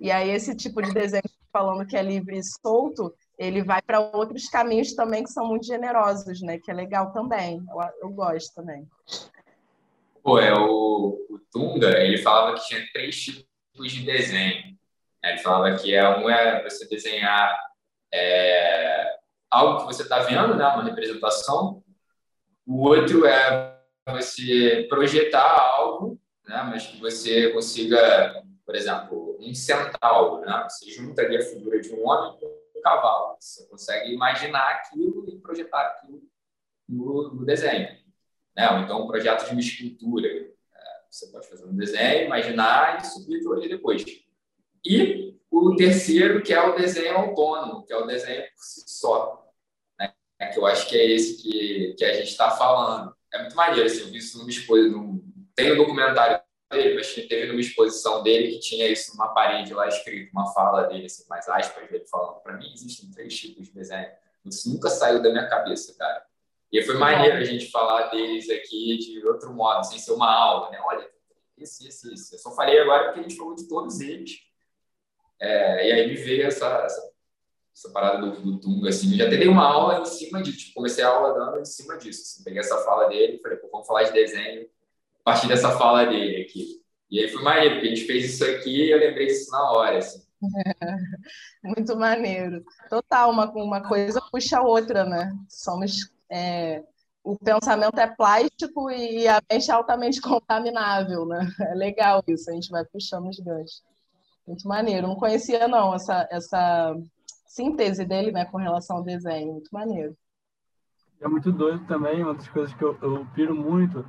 [0.00, 4.00] E aí esse tipo de desenho falando que é livre e solto, ele vai para
[4.00, 6.58] outros caminhos também que são muito generosos, né?
[6.58, 7.62] Que é legal também.
[7.70, 8.88] Eu, eu gosto também.
[10.20, 14.76] Pô, é o, o, Tunga, ele falava que tinha três tipos de desenho.
[15.22, 17.56] Ele falava que é um é você desenhar
[18.12, 19.14] é,
[19.48, 20.66] algo que você está vendo, né?
[20.66, 21.83] Uma representação.
[22.66, 26.62] O outro é você projetar algo, né?
[26.70, 30.66] Mas que você consiga por exemplo, um centauro, né?
[30.68, 33.36] Você junta ali a figura de um homem com um cavalo.
[33.38, 36.22] Você consegue imaginar aquilo e projetar aquilo
[36.88, 37.88] no, no desenho.
[38.56, 38.70] Né?
[38.70, 40.28] Ou então um projeto de uma escultura.
[41.10, 44.04] Você pode fazer um desenho, imaginar e subir aquilo ali depois.
[44.84, 49.43] E o terceiro, que é o desenho autônomo, que é o desenho por si só.
[50.44, 50.52] Né?
[50.52, 53.14] Que eu acho que é esse que, que a gente está falando.
[53.32, 55.20] É muito maneiro, assim, eu vi isso numa exposição.
[55.54, 56.40] Tem um documentário
[56.70, 60.84] dele, mas teve numa exposição dele que tinha isso numa parede lá escrito, uma fala
[60.84, 64.08] dele, assim, mais aspas, dele falando: para mim existem três tipos de desenho.
[64.44, 66.24] Isso nunca saiu da minha cabeça, cara.
[66.70, 70.70] E foi maneiro a gente falar deles aqui de outro modo, sem ser uma aula,
[70.70, 70.78] né?
[70.84, 71.08] Olha,
[71.56, 72.34] esse, esse, esse.
[72.34, 74.40] Eu só falei agora porque a gente falou de todos eles.
[75.40, 77.13] É, e aí me veio essa, essa,
[77.74, 79.10] essa parada do, do Tunga, assim.
[79.12, 81.98] Eu já teve uma aula em cima disso, tipo, comecei a aula dando em cima
[81.98, 82.22] disso.
[82.22, 82.44] Assim.
[82.44, 84.68] Peguei essa fala dele e falei, pô, vamos falar de desenho
[85.20, 86.80] a partir dessa fala dele aqui.
[87.10, 89.72] E aí foi maneiro, porque a gente fez isso aqui e eu lembrei disso na
[89.72, 90.22] hora, assim.
[91.64, 92.64] Muito maneiro.
[92.88, 95.32] Total, uma, uma coisa puxa a outra, né?
[95.48, 96.12] Somos.
[96.30, 96.82] É,
[97.22, 101.48] o pensamento é plástico e a mente é altamente contaminável, né?
[101.60, 103.82] É legal isso, a gente vai puxando os ganchos.
[104.46, 105.08] Muito maneiro.
[105.08, 106.94] Não conhecia, não, essa, essa
[107.54, 109.52] síntese dele, né, com relação ao desenho.
[109.52, 110.16] Muito maneiro.
[111.20, 114.04] É muito doido também, uma das coisas que eu, eu piro muito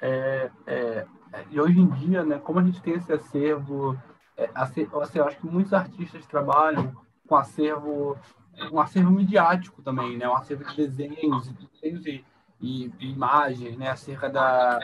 [0.00, 1.06] é, é,
[1.50, 3.96] e hoje em dia, né, como a gente tem esse acervo,
[4.36, 6.92] é, acervo assim, eu acho que muitos artistas trabalham
[7.26, 8.18] com acervo,
[8.72, 12.24] um acervo midiático também, né, um acervo de desenhos, desenhos e,
[12.60, 14.80] e, e imagens, né, acerca da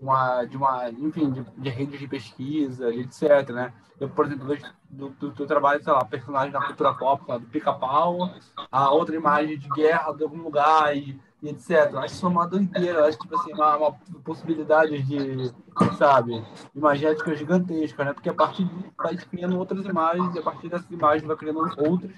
[0.00, 3.72] uma, de uma, enfim, de, de redes de pesquisa, etc, né?
[3.98, 4.56] Eu, por exemplo,
[4.88, 8.30] do, do teu trabalho, sei lá, personagem da cultura pop, lá, do pica-pau,
[8.70, 11.94] a outra imagem de guerra de algum lugar e e etc.
[11.94, 13.92] Acho isso uma doideira, acho tipo assim, uma, uma
[14.24, 15.52] possibilidade de,
[15.96, 16.44] sabe,
[16.74, 18.12] imagética gigantesca, né?
[18.12, 21.60] Porque a partir disso vai criando outras imagens, e a partir dessas imagens vai criando
[21.78, 22.12] outras,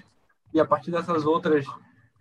[0.53, 1.65] e a partir dessas outras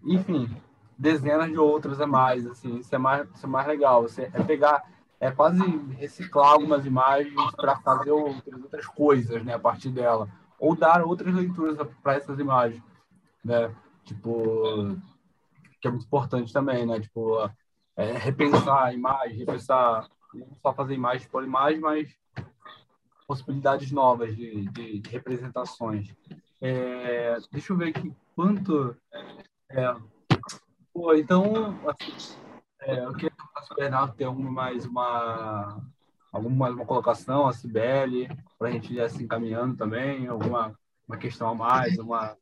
[0.05, 0.49] enfim,
[0.97, 4.43] dezenas de outras a mais, assim, isso é mais, isso é mais legal, você é
[4.43, 4.83] pegar,
[5.21, 5.63] é quase
[5.99, 11.35] reciclar algumas imagens para fazer outras, outras coisas, né, a partir dela, ou dar outras
[11.35, 12.83] leituras para essas imagens,
[13.45, 14.97] né, tipo,
[15.81, 17.39] que é muito importante também, né, tipo,
[17.97, 22.09] é, repensar a imagem, repensar, não só fazer imagem por imagem, mas
[23.27, 26.13] possibilidades novas de, de, de representações.
[26.61, 28.97] É, deixa eu ver aqui quanto.
[29.69, 29.95] É,
[30.93, 32.37] pô, então, assim,
[32.81, 33.30] é, eu queria
[33.71, 35.83] o Bernardo tem alguma mais uma,
[36.33, 40.75] alguma mais uma colocação, a Cibele, para a gente ir assim encaminhando também, alguma
[41.11, 42.37] uma questão a mais, uma,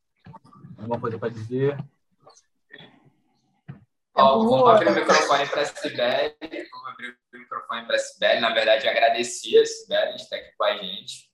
[0.77, 1.75] alguma coisa para dizer.
[4.13, 6.35] Ó, vamos abrir o microfone para a Sibeli.
[6.71, 8.41] Vamos abrir o microfone para a Sibeli.
[8.41, 11.29] Na verdade, agradecer a Sibeli de estar aqui com a gente.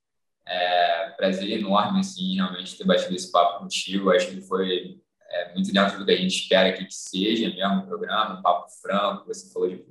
[0.47, 4.11] É um prazer enorme, assim, realmente ter batido esse papo contigo.
[4.11, 5.01] Acho que foi
[5.35, 8.41] é, muito dentro do que a gente espera aqui que seja mesmo o programa, um
[8.41, 9.27] papo franco.
[9.27, 9.85] Você falou de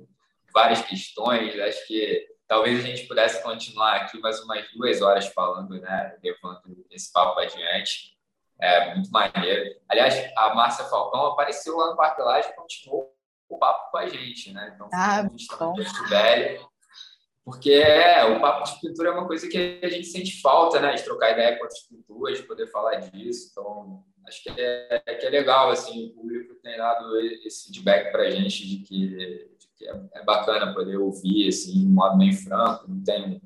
[0.51, 1.59] várias questões.
[1.59, 6.85] Acho que talvez a gente pudesse continuar aqui mais umas duas horas falando, né, levando
[6.89, 8.15] esse papo adiante.
[8.59, 9.75] É muito maneiro.
[9.87, 13.13] Aliás, a Márcia Falcão apareceu lá no Parque Laje e continuou
[13.47, 14.71] o papo com a gente, né?
[14.73, 16.67] Então, ah, a gente está muito velho.
[17.43, 20.95] Porque é, o papo de pintura é uma coisa que a gente sente falta, né?
[20.95, 23.49] De trocar ideia com outras pinturas, de poder falar disso.
[23.51, 28.23] Então, acho que é, que é legal, assim, o público tem dado esse feedback para
[28.23, 32.17] a gente de que, de que é, é, bacana poder ouvir, assim, de um modo
[32.17, 33.41] bem franco, não tem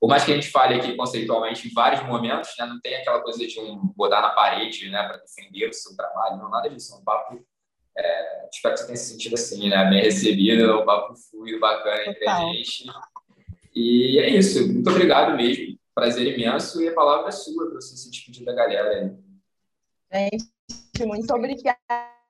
[0.00, 3.20] por mais que a gente fale aqui conceitualmente em vários momentos, né, não tem aquela
[3.20, 6.94] coisa de um botar na parede né, para defender o seu trabalho, não, nada disso.
[6.94, 7.38] É um papo,
[7.98, 11.60] é, espero que você tenha se sentido assim, né, bem recebido, é um papo fluido,
[11.60, 12.86] bacana entre a gente.
[13.74, 17.94] E é isso, muito obrigado mesmo, prazer imenso, e a palavra é sua para você
[17.94, 19.14] se despedir da galera.
[20.12, 21.76] Gente, muito obrigada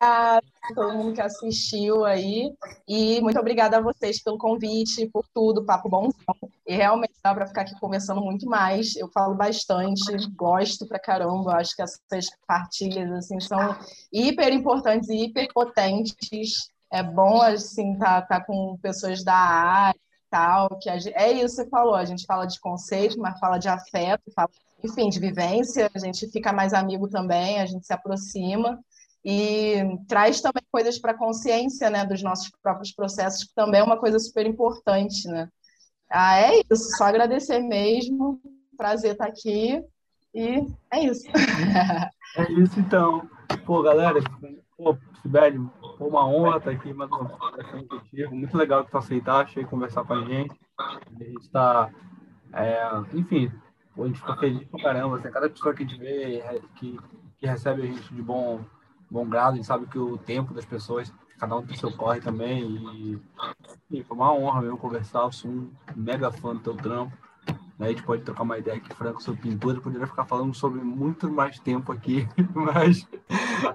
[0.01, 0.41] a
[0.75, 2.55] todo mundo que assistiu aí.
[2.87, 6.09] E muito obrigada a vocês pelo convite, por tudo, papo bom.
[6.67, 8.97] E realmente dá para ficar aqui conversando muito mais.
[8.97, 10.03] Eu falo bastante,
[10.37, 11.57] gosto pra caramba.
[11.57, 13.77] Acho que essas partilhas assim são
[14.13, 16.69] hiper importantes e hiper potentes.
[16.93, 20.01] É bom assim estar tá, tá com pessoas da área
[20.31, 23.59] tal, que gente, é isso que você falou, a gente fala de conceito, mas fala
[23.59, 24.49] de afeto, fala,
[24.83, 28.79] enfim, de vivência, a gente fica mais amigo também, a gente se aproxima
[29.25, 29.77] e
[30.09, 33.99] traz também coisas para a consciência né, dos nossos próprios processos, que também é uma
[33.99, 35.29] coisa super importante.
[35.29, 35.49] Né?
[36.11, 38.41] Ah, é isso, só agradecer mesmo,
[38.77, 39.83] prazer estar aqui
[40.35, 41.25] e é isso.
[42.37, 43.29] É isso então.
[43.67, 44.21] Pô, galera,
[44.77, 45.59] pô, Sibeli,
[45.99, 47.29] foi uma honra estar aqui mais uma
[47.89, 48.37] contigo.
[48.37, 50.55] Muito legal que tu aceitaste e conversar com a gente.
[50.79, 51.91] A gente está,
[52.53, 53.51] é, enfim,
[54.05, 55.17] a gente fica feliz pra caramba.
[55.17, 56.43] Assim, cada pessoa que a gente vê,
[56.77, 56.99] que,
[57.39, 58.61] que recebe a gente de bom
[59.11, 62.21] bom grado, a gente sabe que o tempo das pessoas, cada um tem seu corre
[62.21, 63.21] também, e,
[63.91, 67.17] e foi uma honra mesmo conversar, eu sou um mega fã do teu trampo,
[67.79, 67.87] né?
[67.87, 71.29] a gente pode trocar uma ideia aqui franco sobre pintura, poderia ficar falando sobre muito
[71.29, 73.07] mais tempo aqui, mas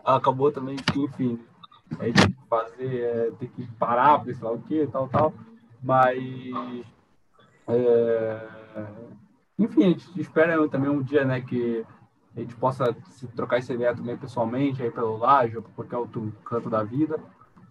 [0.06, 1.40] acabou também que, enfim,
[2.00, 5.34] a gente tem que fazer, é, tem que parar, pensar o que, tal, tal,
[5.84, 6.86] mas...
[7.68, 8.48] É,
[9.58, 11.86] enfim, a gente espera também um dia, né, que
[12.36, 15.98] a gente possa se trocar essa ideia também pessoalmente, aí pelo Laje ou por qualquer
[15.98, 17.18] outro canto da vida.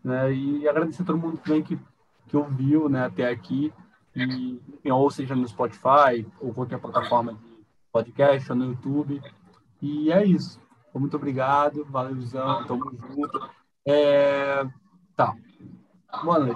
[0.02, 0.32] Né?
[0.32, 1.78] E agradecer a todo mundo também que,
[2.26, 3.72] que ouviu né, até aqui,
[4.16, 4.60] e,
[4.90, 7.40] ou seja no Spotify, ou qualquer plataforma de
[7.92, 9.20] podcast, ou no YouTube.
[9.82, 10.60] E é isso.
[10.94, 13.50] Muito obrigado, valeuzão, tamo junto.
[13.86, 14.64] É...
[15.16, 15.34] Tá.
[16.22, 16.52] Boa noite.